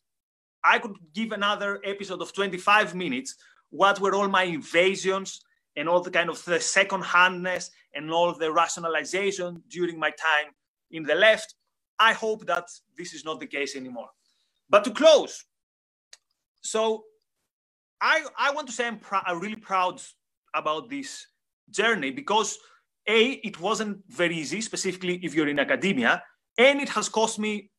I 0.62 0.78
could 0.78 0.96
give 1.14 1.33
another 1.33 1.81
episode 1.85 2.20
of 2.20 2.33
25 2.33 2.94
minutes. 2.94 3.35
What 3.70 3.98
were 3.98 4.14
all 4.14 4.28
my 4.28 4.44
invasions 4.44 5.40
and 5.74 5.88
all 5.88 6.00
the 6.00 6.11
kind 6.11 6.28
of 6.28 6.44
the 6.44 6.61
second 6.61 7.02
handness 7.02 7.70
and 7.94 8.11
all 8.11 8.35
the 8.35 8.52
rationalization 8.52 9.62
during 9.68 9.98
my 9.98 10.11
time 10.11 10.52
in 10.90 11.02
the 11.02 11.14
left? 11.14 11.55
I 11.98 12.12
hope 12.12 12.46
that 12.46 12.68
this 12.96 13.14
is 13.14 13.24
not 13.24 13.40
the 13.40 13.46
case 13.46 13.74
anymore. 13.74 14.11
But 14.68 14.85
to 14.85 14.90
close, 14.90 15.44
so 16.61 17.05
I, 18.03 18.25
I 18.37 18.51
want 18.51 18.67
to 18.67 18.73
say 18.73 18.88
I'm, 18.88 18.99
pr- 18.99 19.25
I'm 19.25 19.38
really 19.38 19.57
proud 19.57 20.03
about 20.55 20.91
this 20.91 21.25
journey 21.71 22.11
because 22.11 22.59
a 23.09 23.31
it 23.45 23.61
wasn't 23.61 23.99
very 24.09 24.37
easy 24.37 24.61
specifically 24.61 25.21
if 25.23 25.35
you're 25.35 25.49
in 25.49 25.61
academia 25.61 26.23
and 26.59 26.81
it 26.81 26.88
has 26.88 27.09
cost 27.09 27.38
me 27.38 27.71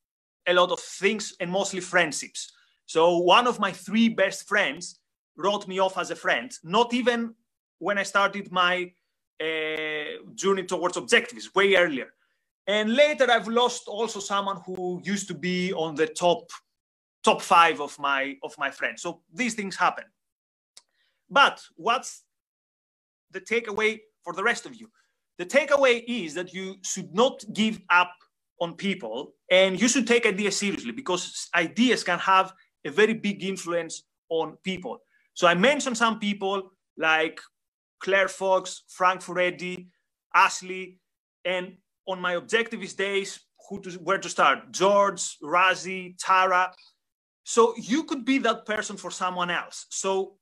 a 0.47 0.53
lot 0.53 0.71
of 0.71 0.79
things 0.79 1.35
and 1.39 1.51
mostly 1.51 1.81
friendships. 1.81 2.53
So 2.85 3.17
one 3.17 3.47
of 3.47 3.59
my 3.59 3.71
three 3.71 4.09
best 4.09 4.47
friends 4.47 4.99
wrote 5.35 5.67
me 5.67 5.79
off 5.79 5.97
as 5.97 6.09
a 6.09 6.15
friend 6.15 6.51
not 6.63 6.93
even 6.93 7.33
when 7.79 7.97
i 7.97 8.03
started 8.03 8.51
my 8.51 8.91
uh, 9.41 10.31
journey 10.35 10.63
towards 10.63 10.95
objectives 10.95 11.53
way 11.53 11.75
earlier. 11.75 12.13
And 12.65 12.95
later 12.95 13.29
i've 13.29 13.49
lost 13.49 13.87
also 13.87 14.19
someone 14.21 14.61
who 14.65 15.01
used 15.03 15.27
to 15.27 15.33
be 15.33 15.73
on 15.73 15.95
the 15.95 16.07
top 16.07 16.49
top 17.23 17.41
five 17.41 17.81
of 17.81 17.97
my 17.99 18.37
of 18.41 18.57
my 18.57 18.69
friends. 18.69 19.01
So 19.01 19.21
these 19.33 19.53
things 19.53 19.75
happen 19.75 20.05
but 21.33 21.61
what's 21.75 22.23
the 23.31 23.41
takeaway 23.41 23.99
for 24.23 24.33
the 24.33 24.43
rest 24.43 24.65
of 24.65 24.75
you 24.75 24.87
the 25.37 25.45
takeaway 25.45 26.03
is 26.07 26.33
that 26.35 26.53
you 26.53 26.75
should 26.83 27.13
not 27.13 27.43
give 27.53 27.79
up 27.89 28.13
on 28.61 28.75
people 28.75 29.33
and 29.49 29.81
you 29.81 29.87
should 29.87 30.07
take 30.07 30.25
ideas 30.25 30.57
seriously 30.57 30.91
because 30.91 31.49
ideas 31.55 32.03
can 32.03 32.19
have 32.19 32.53
a 32.85 32.91
very 32.91 33.13
big 33.13 33.43
influence 33.43 34.03
on 34.29 34.57
people. 34.63 34.99
So 35.33 35.47
I 35.47 35.55
mentioned 35.55 35.97
some 35.97 36.19
people 36.19 36.71
like 36.97 37.41
Claire 37.99 38.27
Fox, 38.27 38.83
Frank 38.89 39.21
Furedi, 39.21 39.87
Ashley, 40.35 40.99
and 41.45 41.77
on 42.07 42.21
my 42.21 42.35
objectivist 42.35 42.95
days, 42.97 43.39
who 43.69 43.81
to, 43.81 43.91
where 43.91 44.17
to 44.17 44.29
start? 44.29 44.71
George, 44.71 45.37
Razi, 45.41 46.15
Tara. 46.19 46.71
So 47.43 47.73
you 47.77 48.03
could 48.03 48.23
be 48.25 48.37
that 48.39 48.65
person 48.65 48.97
for 48.97 49.09
someone 49.09 49.49
else. 49.49 49.87
So 49.89 50.35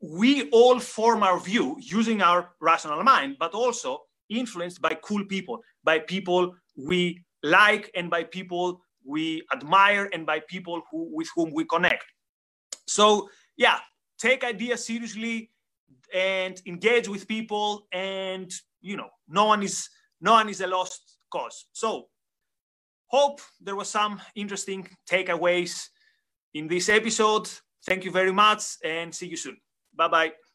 we 0.00 0.48
all 0.50 0.78
form 0.78 1.22
our 1.22 1.40
view 1.40 1.76
using 1.80 2.22
our 2.22 2.50
rational 2.60 3.02
mind, 3.02 3.36
but 3.38 3.54
also 3.54 4.02
influenced 4.28 4.80
by 4.80 4.94
cool 5.02 5.24
people, 5.24 5.60
by 5.84 5.98
people 5.98 6.54
we 6.76 7.24
like, 7.42 7.90
and 7.94 8.10
by 8.10 8.24
people 8.24 8.80
we 9.04 9.42
admire, 9.54 10.08
and 10.12 10.26
by 10.26 10.40
people 10.48 10.82
who, 10.90 11.08
with 11.12 11.28
whom 11.34 11.52
we 11.52 11.64
connect. 11.64 12.04
So, 12.86 13.28
yeah, 13.56 13.78
take 14.18 14.44
ideas 14.44 14.84
seriously 14.84 15.50
and 16.12 16.60
engage 16.66 17.08
with 17.08 17.26
people, 17.28 17.86
and 17.92 18.50
you 18.80 18.96
know, 18.96 19.08
no 19.28 19.46
one 19.46 19.62
is 19.62 19.88
no 20.20 20.32
one 20.32 20.48
is 20.48 20.60
a 20.60 20.66
lost 20.66 21.18
cause. 21.30 21.66
So, 21.72 22.08
hope 23.06 23.40
there 23.60 23.76
was 23.76 23.88
some 23.88 24.20
interesting 24.34 24.88
takeaways 25.10 25.88
in 26.54 26.68
this 26.68 26.88
episode. 26.88 27.48
Thank 27.86 28.04
you 28.04 28.10
very 28.10 28.32
much, 28.32 28.76
and 28.84 29.14
see 29.14 29.28
you 29.28 29.36
soon. 29.36 29.56
Bye 29.96 30.08
bye. 30.08 30.45